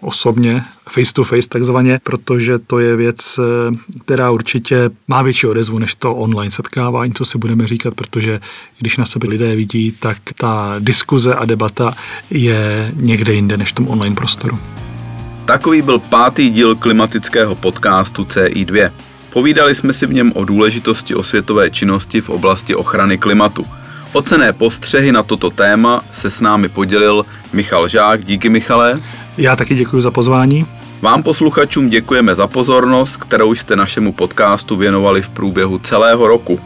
osobně, 0.00 0.64
face 0.88 1.14
to 1.14 1.24
face 1.24 1.48
takzvaně, 1.48 2.00
protože 2.02 2.58
to 2.58 2.78
je 2.78 2.96
věc, 2.96 3.38
eh, 3.38 3.76
která 4.04 4.30
určitě 4.30 4.90
má 5.08 5.22
větší 5.22 5.46
odezvu 5.46 5.78
než 5.78 5.94
to 5.94 6.14
online 6.14 6.50
setkávání, 6.50 7.12
co 7.12 7.24
si 7.24 7.38
budeme 7.38 7.66
říkat, 7.66 7.94
protože 7.94 8.40
když 8.78 8.96
na 8.96 9.06
sebe 9.06 9.28
lidé 9.28 9.56
vidí, 9.56 9.92
tak 10.00 10.18
ta 10.36 10.74
diskuze 10.78 11.34
a 11.34 11.44
debata 11.44 11.94
je 12.30 12.92
někde 12.96 13.32
jinde 13.32 13.56
než 13.56 13.72
v 13.72 13.74
tom 13.74 13.88
online 13.88 14.16
prostoru. 14.16 14.58
Takový 15.44 15.82
byl 15.82 15.98
pátý 15.98 16.50
díl 16.50 16.74
klimatického 16.74 17.54
podcastu 17.54 18.22
CI2. 18.22 18.92
Povídali 19.32 19.74
jsme 19.74 19.92
si 19.92 20.06
v 20.06 20.12
něm 20.12 20.32
o 20.34 20.44
důležitosti 20.44 21.14
osvětové 21.14 21.70
činnosti 21.70 22.20
v 22.20 22.30
oblasti 22.30 22.74
ochrany 22.74 23.18
klimatu. 23.18 23.66
Ocené 24.12 24.52
postřehy 24.52 25.12
na 25.12 25.22
toto 25.22 25.50
téma 25.50 26.04
se 26.12 26.30
s 26.30 26.40
námi 26.40 26.68
podělil 26.68 27.26
Michal 27.52 27.88
Žák. 27.88 28.24
Díky 28.24 28.48
Michale. 28.48 28.98
Já 29.38 29.56
taky 29.56 29.74
děkuji 29.74 30.00
za 30.00 30.10
pozvání. 30.10 30.66
Vám 31.02 31.22
posluchačům 31.22 31.88
děkujeme 31.88 32.34
za 32.34 32.46
pozornost, 32.46 33.16
kterou 33.16 33.54
jste 33.54 33.76
našemu 33.76 34.12
podcastu 34.12 34.76
věnovali 34.76 35.22
v 35.22 35.28
průběhu 35.28 35.78
celého 35.78 36.26
roku. 36.26 36.60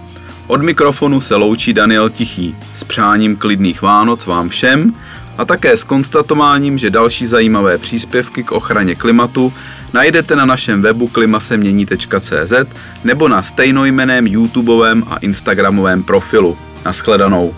Od 0.47 0.63
mikrofonu 0.63 1.21
se 1.21 1.37
loučí 1.37 1.73
Daniel 1.73 2.11
Tichý. 2.11 2.57
S 2.77 2.85
přáním 2.85 3.37
klidných 3.37 3.83
Vánoc 3.83 4.27
vám 4.27 4.49
všem 4.49 4.95
a 5.39 5.45
také 5.45 5.77
s 5.77 5.85
konstatováním, 5.85 6.79
že 6.79 6.91
další 6.91 7.27
zajímavé 7.27 7.79
příspěvky 7.79 8.43
k 8.43 8.53
ochraně 8.53 8.95
klimatu 8.95 9.53
najdete 9.93 10.37
na 10.37 10.47
našem 10.47 10.83
webu 10.83 11.09
klimasemění.cz 11.09 12.53
nebo 13.05 13.29
na 13.29 13.43
stejnojmeném 13.43 14.27
YouTubeovém 14.27 15.05
a 15.11 15.17
Instagramovém 15.17 16.03
profilu. 16.03 16.59
Naschledanou. 16.85 17.55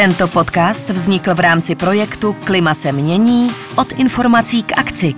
Tento 0.00 0.28
podcast 0.28 0.88
vznikl 0.88 1.34
v 1.34 1.40
rámci 1.40 1.74
projektu 1.74 2.36
Klima 2.44 2.74
se 2.74 2.92
mění 2.92 3.50
od 3.76 3.92
informací 3.92 4.62
k 4.62 4.78
akci. 4.78 5.14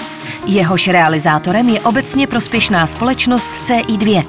Jehož 0.47 0.89
realizátorem 0.89 1.69
je 1.69 1.81
obecně 1.81 2.27
prospěšná 2.27 2.87
společnost 2.87 3.53
CI2. 3.65 4.27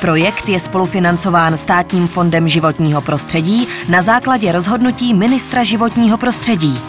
Projekt 0.00 0.48
je 0.48 0.60
spolufinancován 0.60 1.56
Státním 1.56 2.08
fondem 2.08 2.48
životního 2.48 3.00
prostředí 3.00 3.68
na 3.88 4.02
základě 4.02 4.52
rozhodnutí 4.52 5.14
ministra 5.14 5.64
životního 5.64 6.18
prostředí. 6.18 6.80